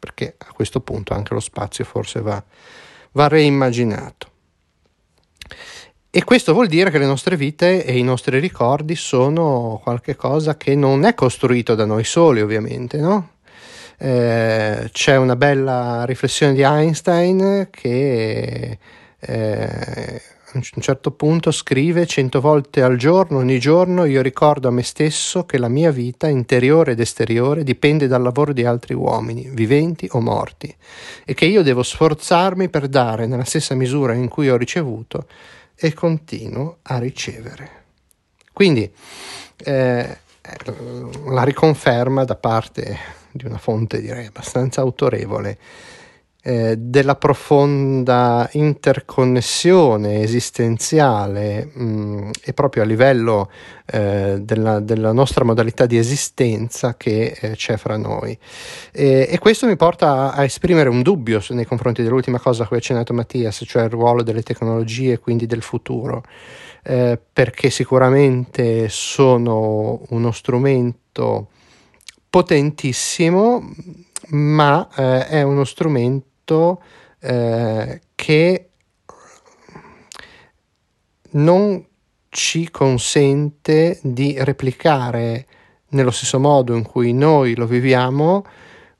[0.00, 2.42] perché a questo punto anche lo spazio forse va,
[3.12, 4.32] va reimmaginato.
[6.16, 10.76] E questo vuol dire che le nostre vite e i nostri ricordi sono qualcosa che
[10.76, 13.30] non è costruito da noi soli, ovviamente, no?
[13.98, 18.78] Eh, c'è una bella riflessione di Einstein che
[19.18, 24.70] eh, a un certo punto scrive cento volte al giorno, ogni giorno io ricordo a
[24.70, 29.50] me stesso che la mia vita interiore ed esteriore dipende dal lavoro di altri uomini,
[29.52, 30.72] viventi o morti,
[31.24, 35.26] e che io devo sforzarmi per dare nella stessa misura in cui ho ricevuto
[35.74, 37.82] e continuo a ricevere.
[38.52, 38.90] Quindi
[39.56, 40.18] eh,
[41.26, 42.98] la riconferma da parte
[43.30, 45.58] di una fonte direi abbastanza autorevole
[46.46, 53.50] eh, della profonda interconnessione esistenziale mh, mm, e proprio a livello
[53.86, 58.38] eh, della, della, nostra modalità di esistenza che eh, c'è fra noi.
[58.92, 62.66] E, e, questo mi porta a, a, esprimere un dubbio nei confronti dell'ultima cosa a
[62.66, 66.24] cui ha accennato Mattias, cioè il ruolo delle tecnologie e quindi del futuro.
[66.82, 71.48] Eh, perché sicuramente sono uno strumento
[72.28, 73.72] potentissimo,
[74.32, 76.82] ma eh, è uno strumento fatto
[77.20, 78.68] eh, che
[81.30, 81.84] non
[82.28, 85.46] ci consente di replicare
[85.88, 88.44] nello stesso modo in cui noi lo viviamo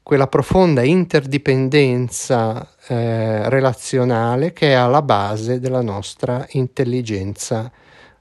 [0.03, 7.71] quella profonda interdipendenza eh, relazionale che è alla base della nostra intelligenza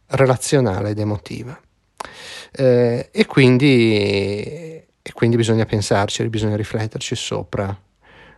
[0.07, 1.59] relazionale ed emotiva.
[2.55, 7.78] Eh, e, quindi, e quindi bisogna pensarci, bisogna rifletterci sopra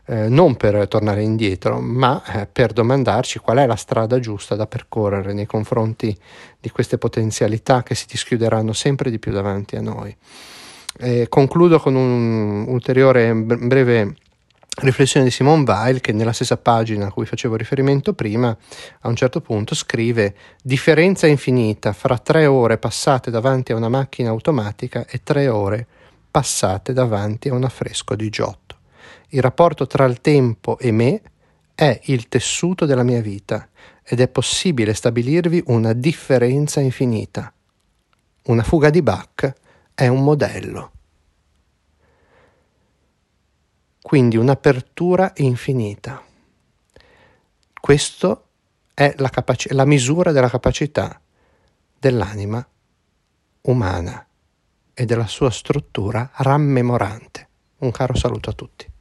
[0.07, 4.67] eh, non per tornare indietro, ma eh, per domandarci qual è la strada giusta da
[4.67, 6.15] percorrere nei confronti
[6.59, 10.15] di queste potenzialità che si dischiuderanno sempre di più davanti a noi.
[10.97, 14.15] Eh, concludo con un ulteriore breve
[14.77, 18.55] riflessione di Simone Weil che nella stessa pagina a cui facevo riferimento prima
[19.01, 24.29] a un certo punto scrive differenza infinita fra tre ore passate davanti a una macchina
[24.29, 25.87] automatica e tre ore
[26.29, 28.64] passate davanti a un affresco di Giotto.
[29.29, 31.21] Il rapporto tra il tempo e me
[31.73, 33.67] è il tessuto della mia vita
[34.03, 37.51] ed è possibile stabilirvi una differenza infinita.
[38.43, 39.53] Una fuga di Bach
[39.93, 40.91] è un modello.
[44.01, 46.23] Quindi un'apertura infinita.
[47.81, 48.41] Questa
[48.93, 51.19] è la, capaci- la misura della capacità
[51.97, 52.65] dell'anima
[53.61, 54.27] umana
[54.93, 57.49] e della sua struttura rammemorante.
[57.77, 58.93] Un caro saluto a tutti.